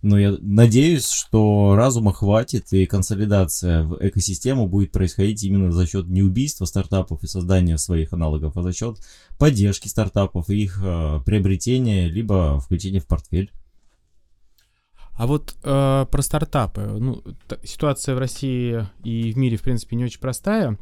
Но 0.00 0.16
я 0.16 0.36
надеюсь, 0.40 1.10
что 1.10 1.74
разума 1.74 2.12
хватит 2.12 2.72
и 2.72 2.86
консолидация 2.86 3.82
в 3.82 3.98
экосистему 4.00 4.68
будет 4.68 4.92
происходить 4.92 5.42
именно 5.42 5.72
за 5.72 5.86
счет 5.86 6.06
не 6.06 6.22
убийства 6.22 6.66
стартапов 6.66 7.24
и 7.24 7.26
создания 7.26 7.78
своих 7.78 8.12
аналогов, 8.12 8.56
а 8.56 8.62
за 8.62 8.72
счет 8.72 8.98
поддержки 9.38 9.88
стартапов 9.88 10.50
и 10.50 10.62
их 10.62 10.80
э, 10.84 11.20
приобретения, 11.26 12.08
либо 12.08 12.60
включения 12.60 13.00
в 13.00 13.06
портфель. 13.06 13.50
А 15.18 15.26
вот 15.26 15.56
э, 15.64 16.06
про 16.08 16.22
стартапы. 16.22 16.82
Ну, 16.82 17.24
ситуация 17.64 18.14
в 18.14 18.18
России 18.18 18.86
и 19.02 19.32
в 19.32 19.36
мире, 19.36 19.56
в 19.56 19.62
принципе, 19.62 19.96
не 19.96 20.04
очень 20.04 20.20
простая. 20.20 20.78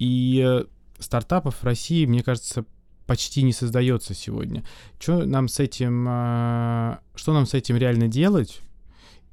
И 0.00 0.42
э, 0.44 0.64
стартапов 0.98 1.62
в 1.62 1.64
России, 1.64 2.04
мне 2.04 2.24
кажется, 2.24 2.64
почти 3.06 3.42
не 3.42 3.52
создается 3.52 4.14
сегодня. 4.14 4.64
Что 4.98 5.24
нам 5.24 5.48
с 5.48 5.60
этим, 5.60 6.06
э, 6.08 6.98
что 7.14 7.32
нам 7.32 7.46
с 7.46 7.54
этим 7.54 7.76
реально 7.76 8.08
делать? 8.08 8.60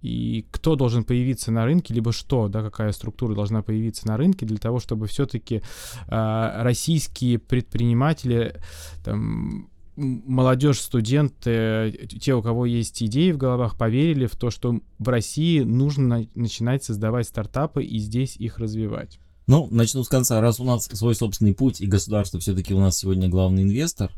И 0.01 0.45
кто 0.51 0.75
должен 0.75 1.05
появиться 1.05 1.51
на 1.51 1.63
рынке, 1.63 1.93
либо 1.93 2.11
что, 2.11 2.49
да, 2.49 2.61
какая 2.61 2.91
структура 2.91 3.35
должна 3.35 3.61
появиться 3.61 4.05
на 4.05 4.17
рынке 4.17 4.45
для 4.45 4.57
того, 4.57 4.79
чтобы 4.79 5.07
все-таки 5.07 5.61
э, 6.07 6.61
российские 6.61 7.39
предприниматели, 7.39 8.59
там, 9.05 9.69
молодежь, 9.95 10.79
студенты, 10.79 12.07
те, 12.19 12.33
у 12.33 12.41
кого 12.41 12.65
есть 12.65 13.01
идеи 13.01 13.31
в 13.31 13.37
головах, 13.37 13.77
поверили 13.77 14.25
в 14.25 14.35
то, 14.35 14.49
что 14.49 14.81
в 14.99 15.07
России 15.07 15.61
нужно 15.61 16.19
на- 16.19 16.27
начинать 16.35 16.83
создавать 16.83 17.27
стартапы 17.27 17.83
и 17.83 17.97
здесь 17.97 18.35
их 18.35 18.57
развивать. 18.57 19.19
Ну, 19.47 19.67
начну 19.71 20.03
с 20.03 20.07
конца. 20.07 20.39
Раз 20.41 20.59
у 20.59 20.63
нас 20.63 20.85
свой 20.85 21.15
собственный 21.15 21.53
путь, 21.53 21.81
и 21.81 21.87
государство 21.87 22.39
все-таки 22.39 22.73
у 22.73 22.79
нас 22.79 22.97
сегодня 22.97 23.27
главный 23.27 23.63
инвестор, 23.63 24.11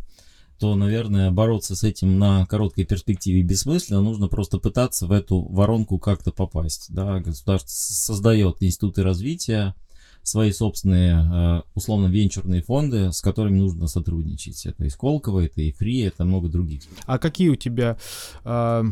то, 0.59 0.75
наверное, 0.75 1.31
бороться 1.31 1.75
с 1.75 1.83
этим 1.83 2.17
на 2.17 2.45
короткой 2.45 2.85
перспективе 2.85 3.41
бессмысленно. 3.41 4.01
Нужно 4.01 4.27
просто 4.27 4.57
пытаться 4.57 5.05
в 5.07 5.11
эту 5.11 5.41
воронку 5.41 5.99
как-то 5.99 6.31
попасть. 6.31 6.87
Да? 6.89 7.19
Государство 7.19 7.69
создает 7.69 8.57
институты 8.61 9.03
развития, 9.03 9.75
свои 10.23 10.51
собственные, 10.51 11.13
э, 11.15 11.61
условно, 11.75 12.07
венчурные 12.07 12.61
фонды, 12.61 13.11
с 13.11 13.21
которыми 13.21 13.59
нужно 13.59 13.87
сотрудничать. 13.87 14.65
Это 14.65 14.85
и 14.85 14.89
Сколково, 14.89 15.45
это 15.45 15.61
и 15.61 15.71
ФРИИ, 15.71 16.01
это 16.01 16.25
много 16.25 16.49
других. 16.49 16.83
А 17.05 17.19
какие 17.19 17.49
у 17.49 17.55
тебя 17.55 17.97
а, 18.43 18.85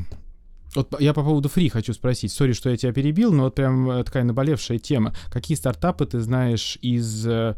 вот 0.75 0.99
я 0.99 1.13
по 1.13 1.23
поводу 1.23 1.49
ФРИИ 1.49 1.69
хочу 1.69 1.93
спросить. 1.93 2.31
Sorry, 2.31 2.53
что 2.53 2.69
я 2.69 2.77
тебя 2.77 2.93
перебил, 2.93 3.33
но 3.33 3.43
вот 3.43 3.55
прям 3.55 3.89
э, 3.89 4.03
такая 4.03 4.23
наболевшая 4.23 4.79
тема. 4.79 5.13
Какие 5.31 5.57
стартапы 5.57 6.05
ты 6.05 6.19
знаешь 6.19 6.77
из 6.81 7.27
э, 7.27 7.55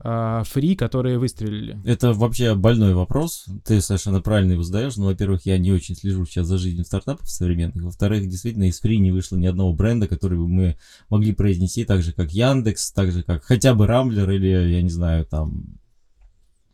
а, 0.00 0.44
фри, 0.44 0.76
которые 0.76 1.18
выстрелили? 1.18 1.80
Это 1.84 2.12
вообще 2.12 2.54
больной 2.54 2.94
вопрос. 2.94 3.46
Ты 3.64 3.80
совершенно 3.80 4.20
правильно 4.20 4.52
его 4.52 4.62
задаешь. 4.62 4.96
Но, 4.96 5.06
во-первых, 5.06 5.44
я 5.44 5.58
не 5.58 5.72
очень 5.72 5.96
слежу 5.96 6.24
сейчас 6.24 6.46
за 6.46 6.58
жизнью 6.58 6.84
стартапов 6.84 7.28
современных. 7.28 7.82
Во-вторых, 7.82 8.28
действительно, 8.28 8.64
из 8.64 8.80
фри 8.80 8.98
не 8.98 9.10
вышло 9.10 9.36
ни 9.36 9.46
одного 9.46 9.72
бренда, 9.72 10.06
который 10.06 10.38
бы 10.38 10.48
мы 10.48 10.78
могли 11.10 11.32
произнести 11.32 11.84
так 11.84 12.02
же, 12.02 12.12
как 12.12 12.30
Яндекс, 12.30 12.92
так 12.92 13.10
же, 13.10 13.22
как 13.24 13.42
хотя 13.42 13.74
бы 13.74 13.86
Рамблер 13.86 14.30
или, 14.30 14.46
я 14.46 14.82
не 14.82 14.90
знаю, 14.90 15.26
там, 15.26 15.78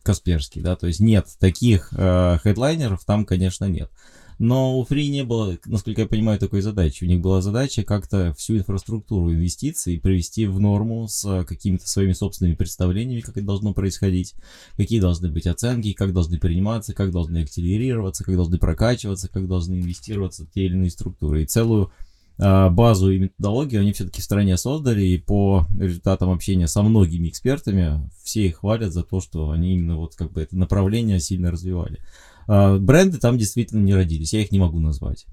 Касперский, 0.05 0.61
да, 0.61 0.75
то 0.75 0.85
есть 0.85 0.99
нет 0.99 1.25
таких 1.39 1.91
э, 1.91 2.37
хедлайнеров, 2.43 3.03
там, 3.05 3.25
конечно, 3.25 3.65
нет. 3.65 3.89
Но 4.37 4.77
у 4.77 4.83
Free 4.83 5.07
не 5.07 5.23
было, 5.23 5.57
насколько 5.65 6.01
я 6.01 6.07
понимаю, 6.07 6.39
такой 6.39 6.61
задачи. 6.61 7.03
У 7.03 7.07
них 7.07 7.21
была 7.21 7.41
задача 7.41 7.83
как-то 7.83 8.33
всю 8.37 8.57
инфраструктуру 8.57 9.31
инвестиций 9.31 9.99
привести 9.99 10.45
в 10.45 10.59
норму 10.59 11.07
с 11.07 11.43
какими-то 11.45 11.87
своими 11.87 12.11
собственными 12.11 12.55
представлениями, 12.55 13.21
как 13.21 13.37
это 13.37 13.45
должно 13.45 13.73
происходить, 13.73 14.33
какие 14.75 14.99
должны 14.99 15.31
быть 15.31 15.47
оценки, 15.47 15.93
как 15.93 16.13
должны 16.13 16.37
приниматься, 16.37 16.93
как 16.93 17.11
должны 17.11 17.43
акселерироваться, 17.43 18.23
как 18.23 18.35
должны 18.35 18.57
прокачиваться, 18.57 19.29
как 19.29 19.47
должны 19.47 19.75
инвестироваться 19.75 20.45
те 20.53 20.65
или 20.65 20.73
иные 20.73 20.91
структуры. 20.91 21.43
И 21.43 21.45
целую 21.45 21.91
а, 22.37 22.69
базу 22.69 23.11
и 23.11 23.19
методологию 23.19 23.81
они 23.81 23.93
все-таки 23.93 24.19
в 24.19 24.25
стране 24.25 24.57
создали, 24.57 25.05
и 25.05 25.17
по 25.17 25.65
результатам 25.79 26.29
общения 26.31 26.67
со 26.67 26.83
многими 26.83 27.29
экспертами 27.29 28.09
все 28.23 28.47
их 28.47 28.57
хвалят 28.57 28.91
за 28.91 29.03
то, 29.03 29.21
что 29.21 29.51
они 29.51 29.73
именно 29.73 29.95
вот 29.95 30.15
как 30.15 30.33
бы 30.33 30.41
это 30.41 30.57
направление 30.57 31.19
сильно 31.19 31.51
развивали. 31.51 31.99
А, 32.47 32.77
бренды 32.77 33.17
там 33.17 33.37
действительно 33.37 33.83
не 33.83 33.93
родились, 33.93 34.33
я 34.33 34.41
их 34.41 34.51
не 34.51 34.59
могу 34.59 34.79
назвать. 34.79 35.25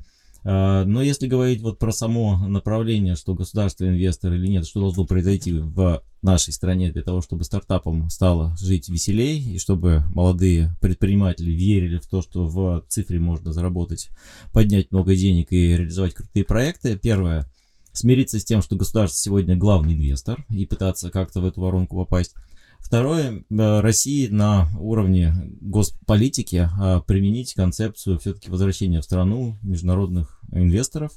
А, 0.45 0.85
но 0.85 1.03
если 1.03 1.29
говорить 1.29 1.61
вот 1.61 1.79
про 1.79 1.93
само 1.93 2.37
направление, 2.49 3.15
что 3.15 3.35
государство 3.35 3.87
инвестор 3.87 4.33
или 4.33 4.49
нет, 4.49 4.67
что 4.67 4.81
должно 4.81 5.05
произойти 5.05 5.53
в 5.53 6.03
нашей 6.21 6.53
стране 6.53 6.91
для 6.91 7.03
того, 7.03 7.21
чтобы 7.21 7.45
стартапам 7.45 8.11
стало 8.11 8.57
жить 8.61 8.89
веселей, 8.89 9.39
и 9.55 9.59
чтобы 9.59 10.05
молодые 10.15 10.75
предприниматели 10.81 11.51
верили 11.51 11.99
в 11.99 12.07
то, 12.07 12.23
что 12.23 12.47
в 12.47 12.85
цифре 12.89 13.21
можно 13.21 13.53
заработать, 13.53 14.09
поднять 14.53 14.91
много 14.91 15.15
денег 15.15 15.53
и 15.53 15.77
реализовать 15.77 16.15
крутые 16.15 16.45
проекты. 16.45 16.99
Первое, 16.99 17.49
смириться 17.93 18.41
с 18.41 18.45
тем, 18.45 18.63
что 18.63 18.77
государство 18.77 19.19
сегодня 19.19 19.57
главный 19.57 19.95
инвестор 19.95 20.45
и 20.51 20.67
пытаться 20.67 21.11
как-то 21.11 21.41
в 21.41 21.45
эту 21.45 21.61
воронку 21.61 21.97
попасть. 21.97 22.35
Второе, 22.83 23.45
э, 23.49 23.81
России 23.81 24.27
на 24.27 24.69
уровне 24.79 25.33
госполитики 25.63 26.69
а, 26.79 27.01
применить 27.01 27.55
концепцию 27.55 28.19
все-таки 28.19 28.51
возвращения 28.51 29.01
в 29.01 29.05
страну 29.05 29.57
международных 29.63 30.41
инвесторов, 30.53 31.13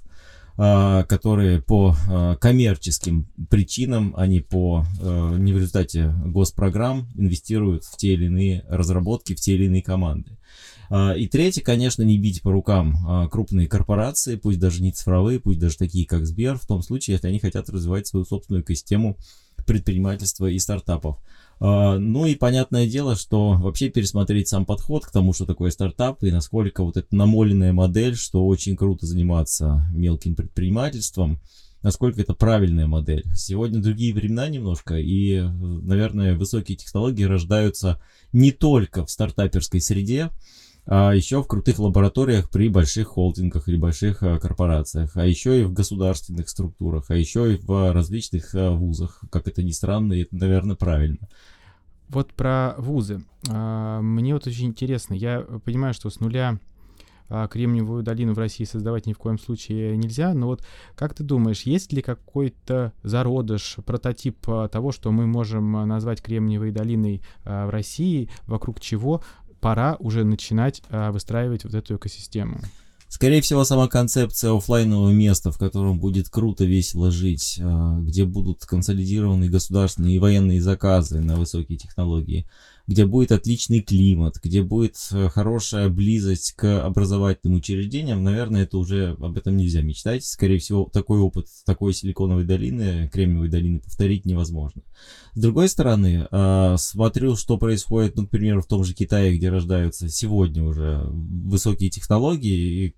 а, 0.58 1.04
которые 1.04 1.62
по 1.62 1.96
а, 2.08 2.38
коммерческим 2.38 3.28
причинам, 3.50 4.14
а 4.16 4.26
не 4.28 4.40
по 4.40 4.86
не 5.02 5.52
в 5.52 5.58
результате 5.58 6.14
госпрограмм 6.26 7.10
инвестируют 7.16 7.84
в 7.84 7.98
те 7.98 8.14
или 8.14 8.28
иные 8.28 8.64
разработки, 8.70 9.34
в 9.36 9.42
те 9.42 9.56
или 9.56 9.66
иные 9.66 9.84
команды. 9.84 10.38
И 11.18 11.28
третье, 11.28 11.64
конечно, 11.64 12.04
не 12.04 12.20
бить 12.20 12.44
по 12.44 12.52
рукам 12.52 13.28
крупные 13.32 13.68
корпорации, 13.68 14.36
пусть 14.36 14.60
даже 14.60 14.84
не 14.84 14.92
цифровые, 14.92 15.40
пусть 15.40 15.58
даже 15.58 15.78
такие, 15.78 16.06
как 16.06 16.28
Сбер, 16.28 16.60
в 16.60 16.68
том 16.68 16.84
случае, 16.84 17.16
если 17.16 17.28
они 17.28 17.40
хотят 17.40 17.70
развивать 17.70 18.06
свою 18.06 18.24
собственную 18.24 18.62
экосистему 18.62 19.18
предпринимательства 19.66 20.46
и 20.46 20.60
стартапов. 20.60 21.18
А, 21.60 21.98
ну 21.98 22.26
и 22.26 22.36
понятное 22.36 22.88
дело, 22.88 23.16
что 23.16 23.54
вообще 23.54 23.90
пересмотреть 23.90 24.50
сам 24.50 24.66
подход 24.66 25.06
к 25.06 25.12
тому, 25.12 25.34
что 25.34 25.46
такое 25.46 25.72
стартап 25.72 26.24
и 26.24 26.32
насколько 26.32 26.84
вот 26.84 26.98
эта 26.98 27.16
намоленная 27.16 27.74
модель, 27.74 28.16
что 28.16 28.46
очень 28.46 28.76
круто 28.76 29.06
заниматься 29.06 29.88
мелким 29.94 30.36
предпринимательством, 30.36 31.40
насколько 31.82 32.20
это 32.20 32.34
правильная 32.34 32.88
модель. 32.88 33.26
Сегодня 33.36 33.80
другие 33.80 34.14
времена 34.14 34.48
немножко, 34.50 34.96
и, 34.98 35.40
наверное, 35.40 36.36
высокие 36.36 36.78
технологии 36.78 37.24
рождаются 37.24 38.02
не 38.34 38.52
только 38.52 39.06
в 39.06 39.12
стартаперской 39.12 39.80
среде, 39.80 40.32
а 40.88 41.14
еще 41.14 41.42
в 41.42 41.48
крутых 41.48 41.80
лабораториях 41.80 42.50
при 42.50 42.70
больших 42.70 43.10
холдингах 43.10 43.68
или 43.68 43.78
больших 43.78 44.22
а, 44.22 44.38
корпорациях, 44.38 45.18
а 45.18 45.26
еще 45.26 45.62
и 45.62 45.64
в 45.64 45.74
государственных 45.74 46.48
структурах, 46.48 47.10
а 47.10 47.16
еще 47.16 47.56
и 47.56 47.58
в 47.58 47.92
различных 47.92 48.54
а, 48.54 48.72
вузах. 48.72 49.24
Как 49.32 49.48
это 49.48 49.64
ни 49.64 49.72
странно, 49.72 50.14
и 50.14 50.22
это, 50.22 50.36
наверное, 50.36 50.76
правильно. 50.76 51.28
Вот 52.10 52.34
про 52.34 52.76
вузы. 52.78 53.24
А, 53.50 54.00
мне 54.02 54.36
вот 54.36 54.46
очень 54.46 54.68
интересно. 54.68 55.16
Я 55.16 55.42
понимаю, 55.42 55.94
что 55.94 56.10
с 56.10 56.20
нуля 56.20 56.60
Кремниевую 57.28 58.04
долину 58.04 58.36
в 58.36 58.38
России 58.38 58.66
создавать 58.66 59.08
ни 59.08 59.14
в 59.14 59.18
коем 59.18 59.40
случае 59.40 59.98
нельзя, 59.98 60.36
но 60.36 60.46
вот 60.46 60.64
как 60.94 61.16
ты 61.16 61.24
думаешь, 61.24 61.64
есть 61.64 61.92
ли 61.92 62.04
какой-то 62.04 62.94
зародыш, 63.02 63.78
прототип 63.84 64.46
того, 64.72 64.92
что 64.92 65.12
мы 65.12 65.26
можем 65.26 65.72
назвать 65.88 66.22
Кремниевой 66.22 66.70
долиной 66.70 67.24
в 67.44 67.72
России, 67.72 68.30
вокруг 68.46 68.80
чего 68.80 69.24
пора 69.66 69.96
уже 69.98 70.24
начинать 70.24 70.84
а, 70.92 71.12
выстраивать 71.12 71.64
вот 71.64 71.74
эту 71.74 71.96
экосистему. 71.96 72.60
Скорее 73.08 73.42
всего, 73.42 73.64
сама 73.64 73.88
концепция 73.88 74.56
офлайнового 74.56 75.10
места, 75.10 75.52
в 75.52 75.58
котором 75.58 75.98
будет 75.98 76.30
круто, 76.30 76.66
весело 76.66 77.10
жить, 77.10 77.60
а, 77.60 78.00
где 78.00 78.26
будут 78.26 78.64
консолидированы 78.64 79.50
государственные 79.50 80.18
и 80.18 80.20
военные 80.20 80.62
заказы 80.62 81.20
на 81.20 81.36
высокие 81.36 81.80
технологии, 81.80 82.48
где 82.88 83.06
будет 83.06 83.32
отличный 83.32 83.82
климат, 83.82 84.40
где 84.44 84.62
будет 84.62 84.96
э, 85.12 85.30
хорошая 85.30 85.90
близость 85.90 86.54
к 86.54 86.86
образовательным 86.86 87.58
учреждениям, 87.58 88.24
наверное, 88.24 88.64
это 88.64 88.78
уже 88.78 89.16
об 89.20 89.38
этом 89.38 89.58
нельзя 89.58 89.82
мечтать. 89.82 90.24
Скорее 90.24 90.60
всего, 90.60 90.90
такой 90.92 91.20
опыт 91.20 91.48
такой 91.66 91.94
силиконовой 91.94 92.46
долины, 92.46 93.10
Кремниевой 93.12 93.50
долины 93.50 93.80
повторить 93.80 94.26
невозможно. 94.26 94.84
С 95.34 95.40
другой 95.40 95.68
стороны, 95.68 96.28
э, 96.30 96.76
смотрю, 96.78 97.36
что 97.36 97.58
происходит, 97.58 98.16
ну, 98.16 98.24
например, 98.24 98.62
в 98.62 98.68
том 98.68 98.84
же 98.84 98.94
Китае, 98.94 99.36
где 99.36 99.50
рождаются 99.50 100.10
сегодня 100.10 100.64
уже 100.64 101.08
высокие 101.10 101.90
технологии, 101.90 102.86
и 102.86 102.96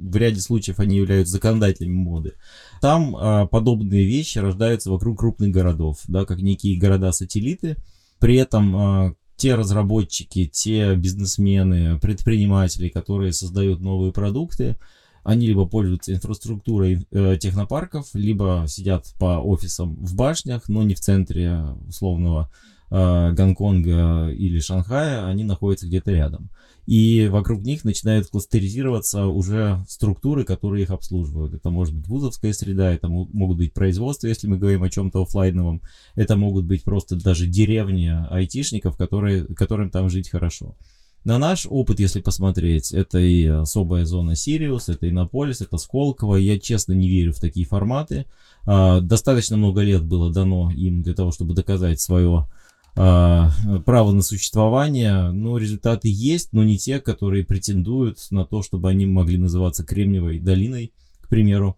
в 0.00 0.16
ряде 0.16 0.40
случаев 0.40 0.80
они 0.80 0.96
являются 0.96 1.32
законодателями 1.32 1.94
моды. 1.94 2.32
Там 2.80 3.14
а, 3.16 3.46
подобные 3.46 4.06
вещи 4.06 4.38
рождаются 4.38 4.90
вокруг 4.90 5.18
крупных 5.18 5.50
городов, 5.50 5.98
да, 6.08 6.24
как 6.24 6.40
некие 6.40 6.78
города-сателлиты, 6.78 7.76
при 8.20 8.36
этом 8.36 8.76
э, 8.76 9.14
те 9.36 9.54
разработчики, 9.54 10.46
те 10.46 10.94
бизнесмены, 10.94 11.98
предприниматели, 11.98 12.88
которые 12.88 13.32
создают 13.32 13.80
новые 13.80 14.12
продукты, 14.12 14.76
они 15.24 15.46
либо 15.46 15.66
пользуются 15.66 16.12
инфраструктурой 16.12 17.06
э, 17.10 17.36
технопарков, 17.40 18.08
либо 18.14 18.64
сидят 18.68 19.12
по 19.18 19.38
офисам 19.38 19.96
в 19.96 20.14
башнях, 20.14 20.68
но 20.68 20.82
не 20.82 20.94
в 20.94 21.00
центре 21.00 21.64
условного 21.88 22.50
э, 22.52 22.79
Гонконга 22.90 24.30
или 24.30 24.58
Шанхая, 24.58 25.26
они 25.26 25.44
находятся 25.44 25.86
где-то 25.86 26.10
рядом 26.10 26.50
и 26.90 27.28
вокруг 27.30 27.62
них 27.62 27.84
начинают 27.84 28.26
кластеризироваться 28.26 29.26
уже 29.26 29.84
структуры, 29.88 30.42
которые 30.42 30.82
их 30.82 30.90
обслуживают. 30.90 31.54
Это 31.54 31.70
может 31.70 31.94
быть 31.94 32.08
вузовская 32.08 32.52
среда, 32.52 32.92
это 32.92 33.06
могут 33.08 33.58
быть 33.58 33.72
производства, 33.72 34.26
если 34.26 34.48
мы 34.48 34.58
говорим 34.58 34.82
о 34.82 34.90
чем-то 34.90 35.22
офлайновом, 35.22 35.82
это 36.16 36.34
могут 36.34 36.64
быть 36.64 36.82
просто 36.82 37.14
даже 37.14 37.46
деревни 37.46 38.12
айтишников, 38.30 38.96
которые, 38.96 39.44
которым 39.54 39.90
там 39.90 40.10
жить 40.10 40.30
хорошо. 40.30 40.74
На 41.22 41.38
наш 41.38 41.64
опыт, 41.70 42.00
если 42.00 42.20
посмотреть, 42.20 42.92
это 42.92 43.18
и 43.18 43.44
особая 43.44 44.04
зона 44.04 44.34
Сириус, 44.34 44.88
это 44.88 45.08
Иннополис, 45.08 45.60
это 45.60 45.76
Сколково. 45.76 46.36
Я 46.36 46.58
честно 46.58 46.94
не 46.94 47.08
верю 47.10 47.34
в 47.34 47.40
такие 47.40 47.66
форматы. 47.66 48.24
А, 48.64 49.00
достаточно 49.00 49.58
много 49.58 49.82
лет 49.82 50.02
было 50.02 50.32
дано 50.32 50.72
им 50.72 51.02
для 51.02 51.12
того, 51.12 51.30
чтобы 51.30 51.52
доказать 51.52 52.00
свое 52.00 52.48
право 52.94 54.12
на 54.12 54.22
существование, 54.22 55.30
но 55.30 55.58
результаты 55.58 56.08
есть, 56.10 56.52
но 56.52 56.64
не 56.64 56.78
те, 56.78 57.00
которые 57.00 57.44
претендуют 57.44 58.18
на 58.30 58.44
то, 58.44 58.62
чтобы 58.62 58.90
они 58.90 59.06
могли 59.06 59.38
называться 59.38 59.84
Кремниевой 59.84 60.38
долиной, 60.38 60.92
к 61.20 61.28
примеру. 61.28 61.76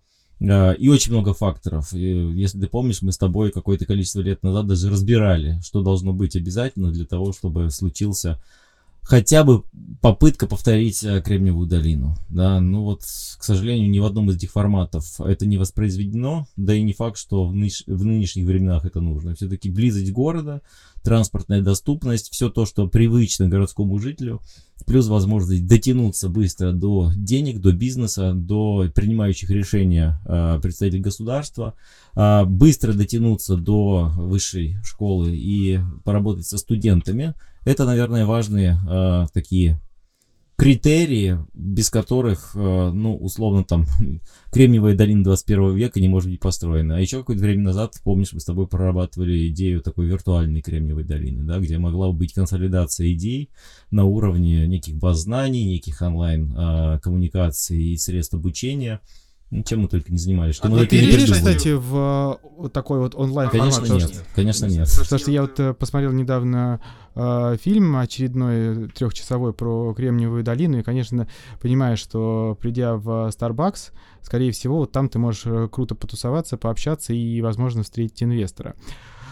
А, 0.49 0.73
и 0.73 0.89
очень 0.89 1.13
много 1.13 1.35
факторов. 1.35 1.93
Если 1.93 2.61
ты 2.61 2.67
помнишь, 2.67 3.03
мы 3.03 3.13
с 3.13 3.19
тобой 3.19 3.53
какое-то 3.53 3.87
количество 3.87 4.21
лет 4.21 4.43
назад 4.43 4.67
даже 4.67 4.91
разбирали, 4.91 5.61
что 5.63 5.83
должно 5.83 6.13
быть 6.13 6.37
обязательно 6.37 6.91
для 6.91 7.05
того, 7.05 7.33
чтобы 7.33 7.71
случился 7.71 8.43
хотя 9.03 9.45
бы 9.45 9.65
попытка 10.01 10.47
повторить 10.47 11.03
э, 11.05 11.21
Кремниевую 11.23 11.69
долину. 11.69 12.17
Да, 12.29 12.61
ну 12.61 12.83
вот, 12.83 13.03
к 13.03 13.45
сожалению, 13.45 13.91
ни 13.91 13.99
в 13.99 14.05
одном 14.05 14.31
из 14.31 14.37
этих 14.37 14.51
форматов 14.51 15.21
это 15.21 15.47
не 15.47 15.59
воспроизведено, 15.59 16.47
да 16.57 16.75
и 16.75 16.83
не 16.83 16.93
факт, 16.93 17.19
что 17.19 17.47
в, 17.47 17.55
ныш- 17.55 17.85
в 17.87 18.05
нынешних 18.05 18.47
временах 18.47 18.85
это 18.85 19.01
нужно. 19.01 19.35
Все-таки 19.35 19.71
близость 19.71 20.11
города, 20.13 20.63
транспортная 21.03 21.63
доступность, 21.63 22.33
все 22.33 22.49
то, 22.49 22.67
что 22.67 22.89
привычно 22.89 23.49
городскому 23.49 23.99
жителю, 23.99 24.41
плюс 24.87 25.07
возможность 25.07 25.67
дотянуться 25.67 26.29
быстро 26.29 26.73
до 26.73 27.13
денег, 27.15 27.61
до 27.61 27.73
бизнеса, 27.73 28.33
до 28.35 28.91
принимающих 28.95 29.51
решения 29.51 30.21
э, 30.27 30.59
представителей 30.61 31.03
государства, 31.03 31.75
э, 32.15 32.45
быстро 32.45 32.93
дотянуться 32.93 33.57
до 33.57 34.13
высшей 34.17 34.79
школы 34.83 35.37
и 35.37 35.81
поработать 36.05 36.47
со 36.47 36.59
студентами. 36.59 37.35
Это, 37.65 37.85
наверное, 37.85 38.27
важные 38.27 38.79
э, 38.89 39.27
такие 39.33 39.81
критерии, 40.57 41.39
без 41.55 41.91
которых, 41.91 42.53
э, 42.55 42.91
ну, 42.93 43.17
условно, 43.17 43.65
там, 43.65 43.87
Кремниевая 44.53 44.97
долина 44.97 45.25
21 45.25 45.75
века 45.75 46.01
не 46.01 46.09
может 46.09 46.31
быть 46.31 46.41
построена. 46.41 46.97
А 46.97 47.01
еще 47.01 47.19
какое-то 47.19 47.43
время 47.43 47.63
назад, 47.63 47.95
помнишь, 48.05 48.33
мы 48.33 48.41
с 48.41 48.45
тобой 48.45 48.67
прорабатывали 48.67 49.49
идею 49.49 49.81
такой 49.81 50.07
виртуальной 50.07 50.61
Кремниевой 50.61 51.05
долины, 51.05 51.43
да, 51.45 51.59
где 51.59 51.79
могла 51.79 52.13
быть 52.13 52.33
консолидация 52.33 53.13
идей 53.13 53.51
на 53.91 54.05
уровне 54.05 54.67
неких 54.67 54.97
баз 54.97 55.21
знаний, 55.21 55.65
неких 55.65 56.03
онлайн-коммуникаций 56.03 57.77
а, 57.77 57.81
и 57.95 57.97
средств 57.97 58.35
обучения– 58.35 59.01
ну, 59.53 59.63
чем 59.65 59.81
мы 59.81 59.89
только 59.89 60.11
не 60.11 60.17
занимались. 60.17 60.55
Что 60.55 60.69
а 60.69 60.71
мы 60.71 60.87
ты 60.87 60.99
веришь, 60.99 61.31
кстати, 61.31 61.75
в 61.75 62.41
вот 62.57 62.73
такой 62.73 63.01
вот 63.01 63.15
онлайн 63.15 63.51
формат? 63.51 63.75
Конечно 63.75 63.95
нет, 63.95 64.15
что, 64.15 64.25
конечно 64.35 64.67
нет. 64.67 64.89
Потому 64.99 65.19
что 65.19 65.31
я 65.31 65.43
вот 65.43 65.61
э, 65.61 65.75
посмотрел 65.75 66.13
недавно 66.13 66.81
э, 67.15 67.57
фильм 67.61 67.97
очередной 67.97 68.89
трехчасовой 68.89 69.53
про 69.53 69.93
Кремниевую 69.93 70.43
долину, 70.43 70.79
и, 70.79 70.83
конечно, 70.83 71.29
понимаешь, 71.61 71.99
что 71.99 72.57
придя 72.63 72.97
в 72.97 73.29
Starbucks, 73.29 73.93
скорее 74.23 74.53
всего, 74.53 74.79
вот 74.79 74.93
там 74.93 75.11
ты 75.11 75.19
можешь 75.19 75.43
э, 75.45 75.69
круто 75.71 75.95
потусоваться, 75.95 76.57
пообщаться 76.57 77.13
и, 77.13 77.43
возможно, 77.43 77.83
встретить 77.83 78.23
инвестора. 78.23 78.75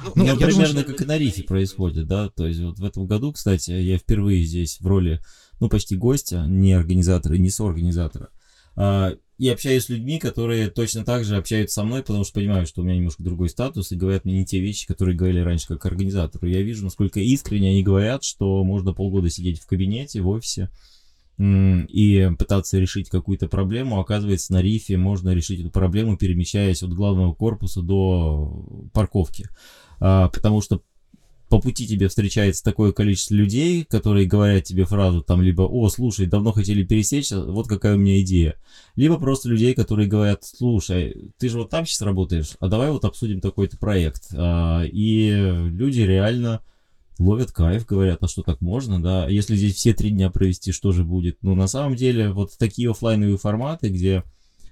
Ну, 0.05 0.13
ну, 0.17 0.25
я 0.25 0.35
примерно 0.35 0.67
думаю, 0.67 0.85
что... 0.85 0.85
как 0.85 1.01
и 1.01 1.05
на 1.07 1.17
рифе 1.17 1.45
происходит, 1.45 2.07
да, 2.07 2.29
то 2.29 2.47
есть 2.47 2.61
вот 2.61 2.79
в 2.79 2.85
этом 2.85 3.07
году, 3.07 3.33
кстати, 3.33 3.71
я 3.71 3.97
впервые 3.97 4.45
здесь 4.45 4.81
в 4.83 4.87
роли, 4.87 5.23
ну, 5.61 5.71
почти 5.71 5.97
гостя, 5.97 6.45
не 6.47 6.75
организатора, 6.75 7.37
не 7.37 7.49
соорганизатора, 7.49 8.29
а, 8.77 9.15
и 9.41 9.49
общаюсь 9.49 9.85
с 9.85 9.89
людьми, 9.89 10.19
которые 10.19 10.69
точно 10.69 11.03
так 11.03 11.25
же 11.25 11.39
общаются 11.39 11.77
со 11.77 11.85
мной, 11.85 12.03
потому 12.03 12.25
что 12.25 12.35
понимаю, 12.35 12.67
что 12.67 12.83
у 12.83 12.85
меня 12.85 12.97
немножко 12.97 13.23
другой 13.23 13.49
статус, 13.49 13.91
и 13.91 13.97
говорят 13.97 14.27
мне 14.27 14.41
не 14.41 14.45
те 14.45 14.61
вещи, 14.61 14.87
которые 14.87 15.17
говорили 15.17 15.41
раньше 15.41 15.67
как 15.67 15.87
организатору. 15.87 16.47
Я 16.47 16.61
вижу, 16.61 16.85
насколько 16.85 17.21
искренне 17.21 17.71
они 17.71 17.83
говорят, 17.83 18.23
что 18.23 18.63
можно 18.65 18.93
полгода 18.93 19.31
сидеть 19.31 19.59
в 19.59 19.67
кабинете, 19.67 20.21
в 20.21 20.29
офисе, 20.29 20.69
и 21.39 22.31
пытаться 22.39 22.79
решить 22.79 23.09
какую-то 23.09 23.49
проблему, 23.49 23.99
оказывается, 23.99 24.53
на 24.53 24.61
рифе 24.61 24.99
можно 24.99 25.31
решить 25.31 25.61
эту 25.61 25.71
проблему, 25.71 26.19
перемещаясь 26.19 26.83
от 26.83 26.93
главного 26.93 27.33
корпуса 27.33 27.81
до 27.81 28.91
парковки. 28.93 29.49
А, 30.01 30.29
потому 30.29 30.61
что 30.61 30.83
по 31.51 31.61
пути 31.61 31.87
тебе 31.87 32.09
встречается 32.09 32.63
такое 32.63 32.93
количество 32.93 33.35
людей, 33.35 33.85
которые 33.85 34.27
говорят 34.27 34.65
тебе 34.65 34.85
фразу 34.85 35.21
там 35.21 35.43
либо 35.43 35.63
«О, 35.63 35.89
слушай, 35.89 36.27
давно 36.27 36.53
хотели 36.53 36.85
пересечься, 36.85 37.45
вот 37.45 37.67
какая 37.67 37.97
у 37.97 37.99
меня 37.99 38.21
идея». 38.21 38.55
Либо 38.95 39.19
просто 39.19 39.49
людей, 39.49 39.75
которые 39.75 40.09
говорят 40.09 40.45
«Слушай, 40.45 41.33
ты 41.39 41.49
же 41.49 41.59
вот 41.59 41.69
там 41.69 41.85
сейчас 41.85 42.03
работаешь, 42.03 42.53
а 42.61 42.69
давай 42.69 42.93
вот 42.93 43.05
обсудим 43.05 43.41
такой-то 43.41 43.79
проект». 43.79 44.29
А, 44.33 44.85
и 44.85 45.31
люди 45.31 46.03
реально 46.03 46.63
ловят 47.19 47.51
кайф, 47.51 47.85
говорят, 47.85 48.23
а 48.23 48.29
что 48.29 48.43
так 48.43 48.61
можно, 48.61 49.03
да, 49.03 49.29
если 49.29 49.57
здесь 49.57 49.75
все 49.75 49.93
три 49.93 50.11
дня 50.11 50.31
провести, 50.31 50.71
что 50.71 50.93
же 50.93 51.05
будет? 51.05 51.39
Ну, 51.43 51.57
на 51.57 51.67
самом 51.67 51.97
деле, 51.97 52.31
вот 52.31 52.57
такие 52.59 52.89
офлайновые 52.89 53.39
форматы, 53.39 53.89
где 53.89 54.23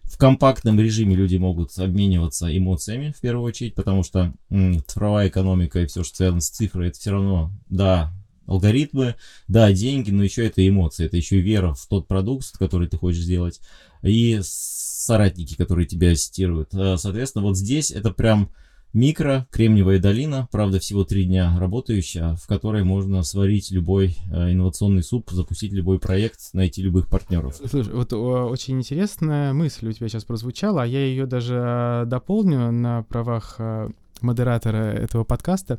в 0.09 0.17
компактном 0.17 0.81
режиме 0.81 1.15
люди 1.15 1.37
могут 1.37 1.77
обмениваться 1.79 2.57
эмоциями 2.57 3.13
в 3.17 3.21
первую 3.21 3.45
очередь, 3.45 3.75
потому 3.75 4.03
что 4.03 4.33
м, 4.51 4.83
цифровая 4.87 5.29
экономика 5.29 5.81
и 5.81 5.87
все, 5.87 6.03
что 6.03 6.17
связано 6.17 6.41
с 6.41 6.49
цифрой, 6.49 6.89
это 6.89 6.99
все 6.99 7.11
равно, 7.11 7.53
да, 7.69 8.13
алгоритмы, 8.47 9.17
да, 9.47 9.71
деньги, 9.73 10.11
но 10.11 10.25
еще 10.25 10.47
это 10.47 10.67
эмоции, 10.67 11.05
это 11.05 11.19
еще 11.19 11.41
вера 11.41 11.75
в 11.75 11.87
тот 11.87 12.09
продукт, 12.09 12.57
который 12.59 12.89
ты 12.89 12.97
хочешь 12.97 13.23
сделать, 13.23 13.61
и 14.03 14.41
соратники, 14.43 15.55
которые 15.55 15.87
тебя 15.87 16.11
ассистируют. 16.13 16.75
А, 16.75 16.97
соответственно, 16.97 17.45
вот 17.45 17.59
здесь 17.59 17.91
это 17.91 18.11
прям 18.11 18.51
Микро, 18.95 19.47
Кремниевая 19.51 19.99
долина, 19.99 20.49
правда 20.51 20.79
всего 20.79 21.05
три 21.05 21.25
дня 21.25 21.55
работающая, 21.59 22.37
в 22.37 22.47
которой 22.47 22.85
можно 22.85 23.23
сварить 23.23 23.71
любой 23.71 24.17
э, 24.33 24.53
инновационный 24.53 25.03
суп, 25.03 25.31
запустить 25.31 25.73
любой 25.73 25.99
проект, 25.99 26.55
найти 26.55 26.83
любых 26.83 27.09
партнеров. 27.09 27.61
Слушай, 27.65 27.93
вот 27.93 28.13
очень 28.13 28.79
интересная 28.79 29.53
мысль 29.53 29.89
у 29.89 29.93
тебя 29.93 30.09
сейчас 30.09 30.25
прозвучала, 30.25 30.85
а 30.85 30.87
я 30.87 31.05
ее 31.05 31.27
даже 31.27 31.55
э, 31.55 32.05
дополню 32.07 32.73
на 32.73 33.03
правах 33.03 33.57
э, 33.59 33.91
модератора 34.23 34.93
этого 34.93 35.25
подкаста. 35.25 35.79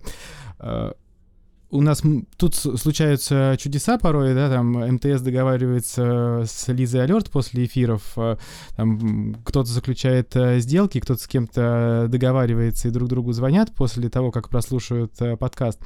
У 1.72 1.82
нас 1.82 2.02
тут 2.38 2.56
случаются 2.56 3.56
чудеса 3.60 4.00
порой, 4.00 4.34
да, 4.34 4.50
там 4.50 4.72
МТС 4.96 5.22
договаривается 5.22 6.44
с 6.48 6.68
Лизой 6.70 7.04
Алерт 7.04 7.30
после 7.30 7.66
эфиров, 7.66 8.14
э, 8.18 8.38
там 8.76 9.36
кто-то 9.46 9.70
заключает 9.70 10.36
э, 10.36 10.62
сделки, 10.62 11.00
кто-то 11.00 11.22
с 11.22 11.28
кем-то 11.28 12.08
договаривается 12.10 12.88
и 12.88 12.92
друг 12.92 13.08
другу 13.08 13.34
звонят 13.34 13.72
после 13.76 14.10
того, 14.10 14.32
как 14.32 14.50
прослушают 14.50 15.14
э, 15.22 15.38
подкаст. 15.38 15.80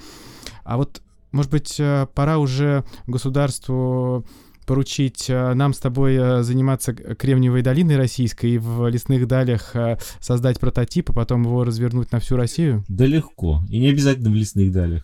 А 0.63 0.77
вот, 0.77 1.01
может 1.33 1.51
быть, 1.51 1.81
пора 2.13 2.37
уже 2.37 2.85
государству 3.05 4.25
поручить 4.65 5.25
нам 5.27 5.73
с 5.73 5.79
тобой 5.79 6.43
заниматься 6.43 6.93
Кремниевой 6.93 7.61
долиной 7.61 7.97
российской 7.97 8.51
и 8.51 8.57
в 8.57 8.87
лесных 8.87 9.27
далях 9.27 9.75
создать 10.21 10.61
прототип, 10.61 11.09
а 11.09 11.13
потом 11.13 11.43
его 11.43 11.65
развернуть 11.65 12.13
на 12.13 12.19
всю 12.21 12.37
Россию? 12.37 12.85
Да 12.87 13.05
легко. 13.05 13.61
И 13.67 13.79
не 13.79 13.89
обязательно 13.89 14.29
в 14.29 14.35
лесных 14.35 14.71
далях. 14.71 15.03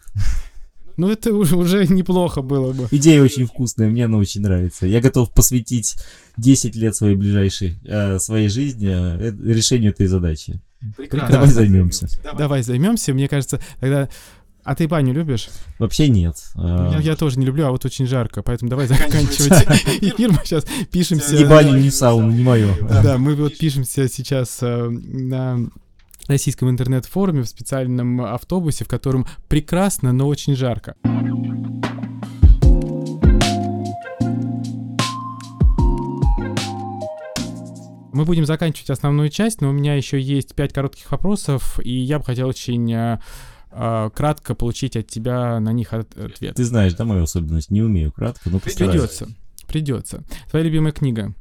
Ну, 0.99 1.09
это 1.09 1.33
уже, 1.33 1.55
уже 1.55 1.87
неплохо 1.89 2.41
было 2.41 2.73
бы. 2.73 2.87
Идея 2.91 3.23
очень 3.23 3.45
вкусная, 3.45 3.89
мне 3.89 4.03
она 4.03 4.17
очень 4.17 4.41
нравится. 4.41 4.85
Я 4.85 4.99
готов 4.99 5.31
посвятить 5.33 5.95
10 6.35 6.75
лет 6.75 6.93
своей 6.93 7.15
ближайшей, 7.15 7.79
э, 7.85 8.19
своей 8.19 8.49
жизни 8.49 8.89
э, 8.89 9.31
решению 9.53 9.91
этой 9.91 10.07
задачи. 10.07 10.61
Прекрасно. 10.97 11.29
Давай 11.29 11.49
займемся. 11.49 12.07
Давай. 12.21 12.37
Давай 12.37 12.63
займемся. 12.63 13.13
Мне 13.13 13.29
кажется, 13.29 13.61
тогда 13.79 14.09
а 14.65 14.75
ты 14.75 14.89
баню 14.89 15.13
любишь? 15.13 15.47
Вообще 15.79 16.09
нет. 16.09 16.35
Я, 16.55 16.99
я 17.01 17.15
тоже 17.15 17.39
не 17.39 17.45
люблю, 17.45 17.65
а 17.65 17.71
вот 17.71 17.85
очень 17.85 18.05
жарко, 18.05 18.43
поэтому 18.43 18.69
давай 18.69 18.87
заканчивать 18.87 19.51
эфир. 20.01 20.31
Мы 20.31 20.39
сейчас 20.43 20.65
пишемся... 20.91 21.33
Ни 21.33 21.45
баню, 21.45 21.77
ни 21.79 21.89
сауну, 21.89 22.29
не 22.29 22.43
мое. 22.43 22.75
Да, 22.81 23.17
мы 23.17 23.35
вот 23.35 23.57
пишемся 23.57 24.09
сейчас 24.09 24.59
э, 24.61 24.89
на 24.89 25.69
российском 26.29 26.69
интернет-форуме 26.69 27.41
в 27.41 27.47
специальном 27.47 28.21
автобусе, 28.21 28.85
в 28.85 28.87
котором 28.87 29.27
прекрасно, 29.49 30.13
но 30.13 30.27
очень 30.27 30.55
жарко. 30.55 30.95
Мы 38.11 38.25
будем 38.25 38.45
заканчивать 38.45 38.89
основную 38.89 39.29
часть, 39.29 39.61
но 39.61 39.69
у 39.69 39.71
меня 39.71 39.95
еще 39.95 40.19
есть 40.19 40.53
пять 40.53 40.73
коротких 40.73 41.09
вопросов, 41.11 41.79
и 41.83 41.91
я 41.91 42.19
бы 42.19 42.25
хотел 42.25 42.47
очень 42.47 42.91
э, 42.91 43.19
э 43.71 44.09
кратко 44.13 44.55
получить 44.55 44.97
от 44.97 45.07
тебя 45.07 45.59
на 45.59 45.71
них 45.71 45.93
от 45.93 46.17
ответ. 46.17 46.55
Ты 46.55 46.65
знаешь, 46.65 46.93
да, 46.95 47.05
мою 47.05 47.23
особенность? 47.23 47.71
Не 47.71 47.81
умею 47.81 48.11
кратко, 48.11 48.49
но 48.49 48.59
постараюсь. 48.59 48.93
Придется, 48.93 49.27
придется. 49.67 50.23
Твоя 50.49 50.65
любимая 50.65 50.91
книга? 50.91 51.33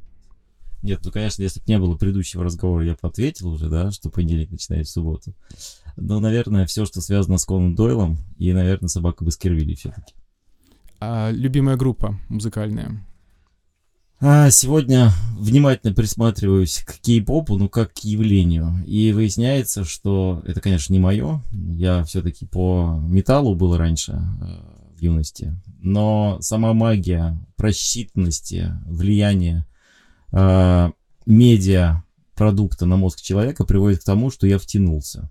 Нет, 0.81 1.01
ну, 1.03 1.11
конечно, 1.11 1.41
если 1.41 1.59
бы 1.59 1.65
не 1.67 1.77
было 1.77 1.95
предыдущего 1.95 2.43
разговора, 2.43 2.85
я 2.85 2.93
бы 2.93 2.99
ответил 3.01 3.49
уже, 3.49 3.69
да, 3.69 3.91
что 3.91 4.09
понедельник 4.09 4.51
начинает 4.51 4.87
в 4.87 4.91
субботу. 4.91 5.33
Но, 5.97 6.19
наверное, 6.19 6.65
все, 6.65 6.85
что 6.85 7.01
связано 7.01 7.37
с 7.37 7.45
Конан 7.45 7.75
Дойлом, 7.75 8.17
и, 8.37 8.53
наверное, 8.53 8.87
собака 8.87 9.25
Баскервилли 9.25 9.75
все-таки. 9.75 10.13
А 11.01 11.31
любимая 11.31 11.75
группа 11.75 12.19
музыкальная? 12.29 13.05
А, 14.21 14.49
сегодня 14.51 15.11
внимательно 15.37 15.93
присматриваюсь 15.93 16.83
к 16.85 16.99
кей-попу, 16.99 17.57
ну, 17.57 17.69
как 17.69 17.93
к 17.93 17.99
явлению. 17.99 18.83
И 18.85 19.13
выясняется, 19.13 19.85
что 19.85 20.43
это, 20.45 20.59
конечно, 20.59 20.91
не 20.91 20.99
мое. 20.99 21.41
Я 21.51 22.03
все-таки 22.03 22.45
по 22.45 22.99
металлу 23.01 23.55
был 23.55 23.77
раньше, 23.77 24.11
э, 24.11 24.95
в 24.97 25.01
юности. 25.01 25.55
Но 25.81 26.37
сама 26.41 26.73
магия 26.73 27.39
просчитанности, 27.55 28.73
влияние 28.85 29.65
э, 30.31 30.91
медиа 31.25 32.03
продукта 32.35 32.85
на 32.85 32.95
мозг 32.95 33.21
человека 33.21 33.65
приводит 33.65 34.01
к 34.01 34.05
тому, 34.05 34.31
что 34.31 34.47
я 34.47 34.57
втянулся. 34.57 35.29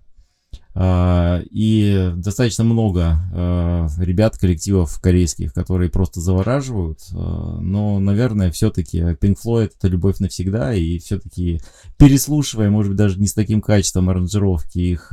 Uh, 0.75 1.43
и 1.49 2.13
достаточно 2.15 2.63
много 2.63 3.19
uh, 3.33 3.89
ребят, 3.97 4.37
коллективов 4.37 5.01
корейских, 5.01 5.51
которые 5.51 5.89
просто 5.89 6.21
завораживают. 6.21 6.99
Но, 7.11 7.99
наверное, 7.99 8.51
все-таки 8.51 8.99
Pink 8.99 9.37
Floyd 9.43 9.71
это 9.75 9.87
любовь 9.87 10.19
навсегда. 10.19 10.73
И 10.75 10.99
все-таки 10.99 11.59
переслушивая, 11.97 12.69
может 12.69 12.91
быть, 12.91 12.97
даже 12.97 13.19
не 13.19 13.27
с 13.27 13.33
таким 13.33 13.61
качеством 13.61 14.09
аранжировки 14.09 14.77
их 14.77 15.09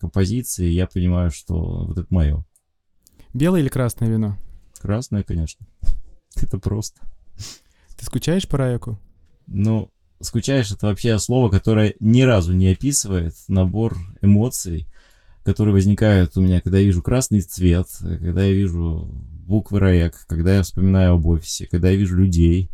композиции, 0.00 0.68
я 0.68 0.86
понимаю, 0.86 1.30
что 1.30 1.86
вот 1.86 1.98
это 1.98 2.06
мое. 2.10 2.44
Белое 3.34 3.60
или 3.60 3.68
красное 3.68 4.08
вино? 4.08 4.36
Красное, 4.80 5.22
конечно. 5.22 5.66
Это 6.36 6.58
просто. 6.58 7.00
Ты 7.96 8.04
скучаешь 8.04 8.48
по 8.48 8.58
Райоку? 8.58 8.98
Ну, 9.48 9.90
скучаешь 10.20 10.70
это 10.70 10.86
вообще 10.86 11.18
слово, 11.18 11.48
которое 11.48 11.94
ни 12.00 12.22
разу 12.22 12.52
не 12.52 12.68
описывает 12.68 13.34
набор 13.48 13.96
эмоций, 14.20 14.86
которые 15.44 15.72
возникают 15.72 16.36
у 16.36 16.42
меня, 16.42 16.60
когда 16.60 16.78
я 16.78 16.84
вижу 16.84 17.02
красный 17.02 17.40
цвет, 17.40 17.88
когда 18.00 18.44
я 18.44 18.52
вижу 18.52 19.08
буквы 19.46 19.80
РАЭК, 19.80 20.26
когда 20.26 20.56
я 20.56 20.62
вспоминаю 20.62 21.14
об 21.14 21.26
офисе, 21.26 21.66
когда 21.66 21.90
я 21.90 21.96
вижу 21.96 22.16
людей, 22.16 22.70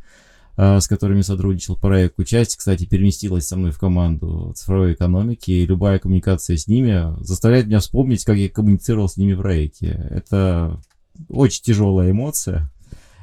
а, 0.56 0.80
с 0.80 0.88
которыми 0.88 1.22
сотрудничал 1.22 1.76
проект. 1.76 2.14
Часть, 2.26 2.56
кстати, 2.56 2.84
переместилась 2.84 3.46
со 3.46 3.56
мной 3.56 3.72
в 3.72 3.78
команду 3.78 4.52
цифровой 4.56 4.94
экономики, 4.94 5.50
и 5.50 5.66
любая 5.66 5.98
коммуникация 5.98 6.56
с 6.56 6.66
ними 6.66 7.12
заставляет 7.24 7.66
меня 7.66 7.80
вспомнить, 7.80 8.24
как 8.24 8.36
я 8.36 8.48
коммуницировал 8.48 9.08
с 9.08 9.16
ними 9.16 9.34
в 9.34 9.40
проекте. 9.40 10.08
Это 10.10 10.80
очень 11.28 11.62
тяжелая 11.62 12.10
эмоция. 12.10 12.70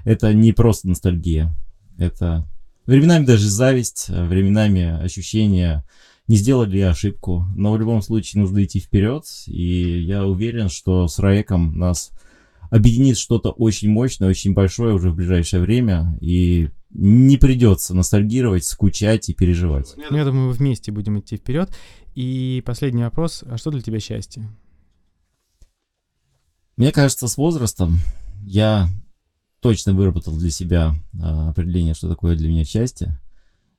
Это 0.03 0.33
не 0.33 0.51
просто 0.51 0.89
ностальгия. 0.89 1.53
Это 1.97 2.47
Временами 2.85 3.25
даже 3.25 3.47
зависть, 3.47 4.07
э, 4.09 4.25
временами 4.25 5.03
ощущение, 5.03 5.83
не 6.27 6.37
сделали 6.37 6.71
ли 6.71 6.81
ошибку. 6.81 7.45
Но 7.55 7.73
в 7.73 7.79
любом 7.79 8.01
случае 8.01 8.41
нужно 8.41 8.63
идти 8.63 8.79
вперед. 8.79 9.25
И 9.47 10.01
я 10.01 10.25
уверен, 10.25 10.69
что 10.69 11.07
с 11.07 11.19
Раеком 11.19 11.77
нас 11.77 12.11
объединит 12.69 13.17
что-то 13.17 13.51
очень 13.51 13.89
мощное, 13.89 14.29
очень 14.29 14.53
большое 14.53 14.93
уже 14.93 15.11
в 15.11 15.15
ближайшее 15.15 15.61
время. 15.61 16.17
И 16.21 16.69
не 16.89 17.37
придется 17.37 17.93
ностальгировать, 17.93 18.65
скучать 18.65 19.29
и 19.29 19.33
переживать. 19.33 19.93
Ну, 19.97 20.17
я 20.17 20.25
думаю, 20.25 20.47
мы 20.47 20.53
вместе 20.53 20.91
будем 20.91 21.19
идти 21.19 21.37
вперед. 21.37 21.69
И 22.15 22.61
последний 22.65 23.03
вопрос. 23.03 23.43
А 23.47 23.57
что 23.57 23.71
для 23.71 23.81
тебя 23.81 23.99
счастье? 23.99 24.49
Мне 26.77 26.91
кажется, 26.91 27.27
с 27.27 27.37
возрастом 27.37 27.99
я 28.43 28.89
точно 29.61 29.93
выработал 29.93 30.35
для 30.37 30.51
себя 30.51 30.95
а, 31.21 31.49
определение, 31.49 31.93
что 31.93 32.09
такое 32.09 32.35
для 32.35 32.49
меня 32.49 32.65
счастье. 32.65 33.19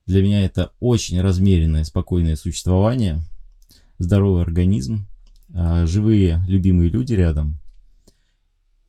Для 0.07 0.23
меня 0.23 0.45
это 0.45 0.73
очень 0.81 1.21
размеренное, 1.21 1.85
спокойное 1.85 2.37
существование, 2.37 3.21
здоровый 3.99 4.43
организм, 4.43 5.07
а, 5.55 5.87
живые, 5.87 6.43
любимые 6.49 6.89
люди 6.89 7.13
рядом 7.13 7.59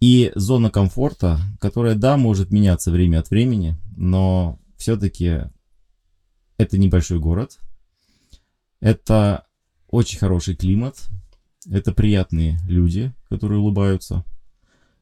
и 0.03 0.33
зона 0.35 0.69
комфорта, 0.69 1.39
которая, 1.61 1.95
да, 1.95 2.17
может 2.17 2.51
меняться 2.51 2.91
время 2.91 3.19
от 3.19 3.29
времени, 3.29 3.77
но 3.95 4.59
все-таки 4.75 5.43
это 6.57 6.77
небольшой 6.77 7.19
город, 7.19 7.57
это 8.81 9.45
очень 9.87 10.19
хороший 10.19 10.57
климат, 10.57 11.07
это 11.71 11.93
приятные 11.93 12.59
люди, 12.67 13.13
которые 13.29 13.61
улыбаются 13.61 14.25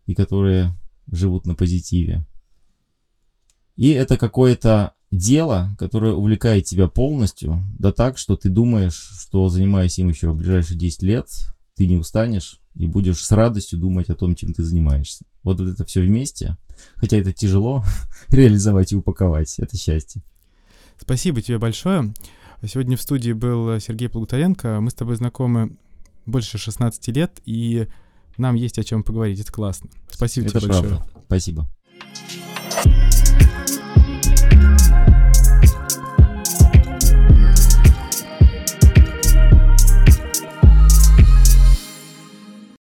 и 0.06 0.14
которые 0.14 0.72
живут 1.10 1.46
на 1.46 1.56
позитиве. 1.56 2.26
И 3.76 3.90
это 3.90 4.18
какое-то 4.18 4.94
дело, 5.12 5.76
которое 5.78 6.14
увлекает 6.14 6.66
тебя 6.66 6.88
полностью, 6.88 7.64
да 7.78 7.92
так, 7.92 8.18
что 8.18 8.36
ты 8.36 8.50
думаешь, 8.50 9.12
что 9.22 9.50
занимаясь 9.50 9.98
им 10.00 10.10
еще 10.10 10.32
в 10.32 10.38
ближайшие 10.38 10.78
10 10.78 11.04
лет, 11.04 11.28
ты 11.76 11.88
не 11.88 11.98
устанешь 11.98 12.60
и 12.76 12.88
будешь 12.88 13.24
с 13.24 13.32
радостью 13.32 13.80
думать 13.80 14.10
о 14.10 14.16
том, 14.16 14.36
чем 14.36 14.54
ты 14.54 14.64
занимаешься. 14.64 15.26
Вот, 15.44 15.60
это 15.60 15.84
все 15.86 16.02
вместе, 16.02 16.58
хотя 16.96 17.18
это 17.18 17.34
тяжело 17.34 17.84
реализовать 18.30 18.94
и 18.94 18.96
упаковать, 18.96 19.60
это 19.60 19.78
счастье. 19.78 20.22
Спасибо 21.00 21.42
тебе 21.42 21.58
большое. 21.58 22.14
Сегодня 22.64 22.96
в 22.96 23.02
студии 23.02 23.32
был 23.32 23.80
Сергей 23.80 24.08
Плугутаренко. 24.08 24.80
Мы 24.82 24.92
с 24.92 24.94
тобой 24.94 25.16
знакомы 25.16 25.76
больше 26.28 26.60
16 26.60 27.08
лет, 27.08 27.42
и 27.46 27.88
нам 28.38 28.56
есть 28.56 28.78
о 28.80 28.84
чем 28.84 29.04
поговорить, 29.04 29.40
это 29.40 29.52
классно. 29.52 29.90
Спасибо 30.10 30.48
это 30.48 30.60
тебе 30.60 30.70
правда. 30.70 30.90
большое. 30.90 31.04
Спасибо. 31.28 31.68